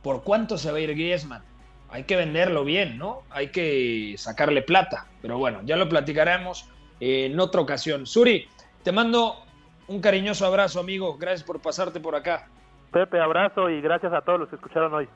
[0.03, 1.43] ¿por cuánto se va a ir Griezmann?
[1.89, 3.23] Hay que venderlo bien, ¿no?
[3.29, 5.07] Hay que sacarle plata.
[5.21, 6.69] Pero bueno, ya lo platicaremos
[6.99, 8.05] en otra ocasión.
[8.05, 8.47] Suri,
[8.83, 9.43] te mando
[9.87, 11.17] un cariñoso abrazo, amigo.
[11.17, 12.47] Gracias por pasarte por acá.
[12.91, 15.07] Pepe, abrazo y gracias a todos los que escucharon hoy.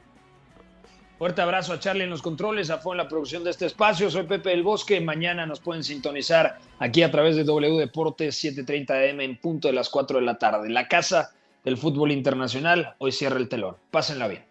[1.18, 4.10] Fuerte abrazo a Charlie en los controles, a Fue en la producción de este espacio.
[4.10, 5.00] Soy Pepe del Bosque.
[5.00, 9.74] Mañana nos pueden sintonizar aquí a través de W Deportes 7:30 AM en punto de
[9.76, 10.70] las 4 de la tarde.
[10.70, 13.76] La casa del fútbol internacional hoy cierra el telón.
[13.92, 14.51] Pásenla bien.